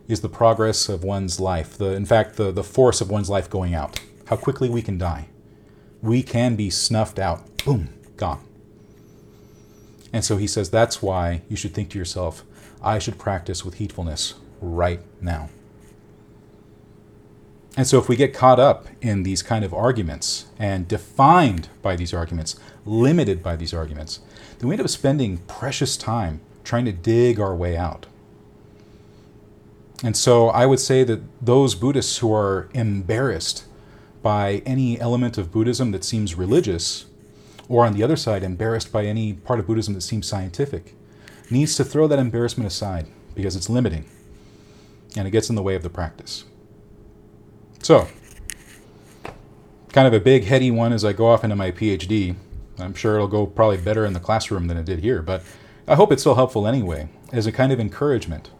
is 0.08 0.22
the 0.22 0.30
progress 0.30 0.90
of 0.90 1.04
one's 1.04 1.40
life. 1.40 1.78
The, 1.78 1.94
in 1.94 2.06
fact, 2.06 2.36
the, 2.36 2.52
the 2.52 2.64
force 2.64 3.00
of 3.00 3.10
one's 3.10 3.30
life 3.30 3.50
going 3.50 3.76
out. 3.76 4.00
How 4.26 4.36
quickly 4.36 4.70
we 4.70 4.82
can 4.82 4.98
die. 4.98 5.28
We 6.02 6.24
can 6.24 6.56
be 6.56 6.70
snuffed 6.70 7.20
out. 7.20 7.64
Boom, 7.64 7.90
gone. 8.18 8.47
And 10.14 10.24
so 10.24 10.38
he 10.38 10.48
says 10.48 10.70
that's 10.70 11.02
why 11.02 11.42
you 11.50 11.56
should 11.56 11.74
think 11.74 11.90
to 11.90 12.00
yourself, 12.00 12.44
I 12.82 13.00
should 13.00 13.18
practice 13.18 13.66
with 13.66 13.76
heedfulness 13.76 14.36
right 14.62 15.02
now. 15.22 15.50
And 17.78 17.86
so, 17.86 18.00
if 18.00 18.10
we 18.10 18.16
get 18.16 18.34
caught 18.34 18.60
up 18.60 18.88
in 19.02 19.22
these 19.22 19.44
kind 19.44 19.64
of 19.64 19.72
arguments 19.72 20.48
and 20.58 20.88
defined 20.88 21.70
by 21.84 21.96
these 21.96 22.12
arguments, 22.12 22.56
limited 22.86 23.44
by 23.44 23.56
these 23.56 23.72
arguments, 23.72 24.20
then 24.58 24.68
we 24.68 24.74
end 24.74 24.82
up 24.82 24.90
spending 24.90 25.38
precious 25.48 25.96
time 25.96 26.42
trying 26.64 26.86
to 26.86 26.92
dig 26.92 27.40
our 27.40 27.56
way 27.56 27.78
out. 27.78 28.08
And 30.04 30.18
so, 30.18 30.50
I 30.50 30.66
would 30.66 30.80
say 30.80 31.04
that 31.04 31.22
those 31.40 31.76
Buddhists 31.76 32.18
who 32.18 32.34
are 32.34 32.68
embarrassed 32.74 33.66
by 34.24 34.64
any 34.66 35.00
element 35.00 35.38
of 35.38 35.52
Buddhism 35.52 35.92
that 35.92 36.04
seems 36.04 36.34
religious, 36.34 37.06
or 37.70 37.86
on 37.86 37.94
the 37.94 38.04
other 38.04 38.16
side, 38.16 38.44
embarrassed 38.44 38.92
by 38.92 39.06
any 39.06 39.34
part 39.34 39.60
of 39.60 39.68
Buddhism 39.68 39.94
that 39.94 40.02
seems 40.02 40.28
scientific, 40.28 40.96
needs 41.50 41.76
to 41.76 41.84
throw 41.84 42.08
that 42.08 42.20
embarrassment 42.20 42.68
aside 42.68 43.08
because 43.36 43.56
it's 43.56 43.70
limiting 43.70 44.06
and 45.16 45.28
it 45.28 45.32
gets 45.32 45.50
in 45.50 45.56
the 45.56 45.64
way 45.64 45.76
of 45.76 45.84
the 45.84 45.90
practice. 45.90 46.46
So, 47.82 48.08
kind 49.92 50.08
of 50.08 50.14
a 50.14 50.20
big, 50.20 50.44
heady 50.44 50.72
one 50.72 50.94
as 50.94 51.06
I 51.06 51.14
go 51.14 51.28
off 51.28 51.44
into 51.44 51.56
my 51.56 51.72
PhD. 51.72 52.36
I'm 52.80 52.94
sure 52.94 53.16
it'll 53.16 53.28
go 53.28 53.46
probably 53.46 53.78
better 53.78 54.06
in 54.06 54.14
the 54.14 54.20
classroom 54.20 54.68
than 54.68 54.78
it 54.78 54.86
did 54.86 55.00
here, 55.00 55.22
but 55.22 55.44
I 55.88 55.96
hope 55.96 56.12
it's 56.12 56.22
still 56.22 56.36
helpful 56.36 56.68
anyway, 56.68 57.10
as 57.32 57.48
a 57.48 57.52
kind 57.52 57.72
of 57.72 57.80
encouragement. 57.80 58.52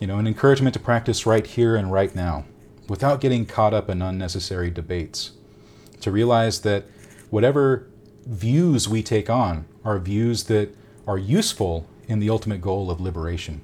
You 0.00 0.06
know, 0.06 0.18
an 0.18 0.26
encouragement 0.26 0.74
to 0.74 0.80
practice 0.80 1.26
right 1.26 1.46
here 1.46 1.76
and 1.76 1.92
right 1.92 2.14
now, 2.14 2.44
without 2.88 3.20
getting 3.20 3.46
caught 3.46 3.74
up 3.74 3.88
in 3.88 4.00
unnecessary 4.00 4.70
debates. 4.70 5.32
To 6.00 6.10
realize 6.10 6.60
that 6.62 6.84
whatever 7.30 7.86
views 8.28 8.88
we 8.88 9.02
take 9.02 9.30
on 9.30 9.64
are 9.84 9.98
views 9.98 10.44
that 10.44 10.74
are 11.06 11.16
useful 11.18 11.88
in 12.06 12.20
the 12.20 12.28
ultimate 12.28 12.60
goal 12.60 12.90
of 12.90 13.00
liberation, 13.00 13.62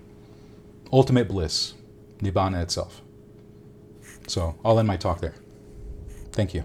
ultimate 0.91 1.29
bliss, 1.29 1.75
Nibbana 2.21 2.63
itself. 2.63 3.03
So 4.27 4.57
I'll 4.65 4.79
end 4.79 4.89
my 4.89 4.97
talk 4.97 5.21
there. 5.21 5.35
Thank 6.33 6.55
you. 6.55 6.65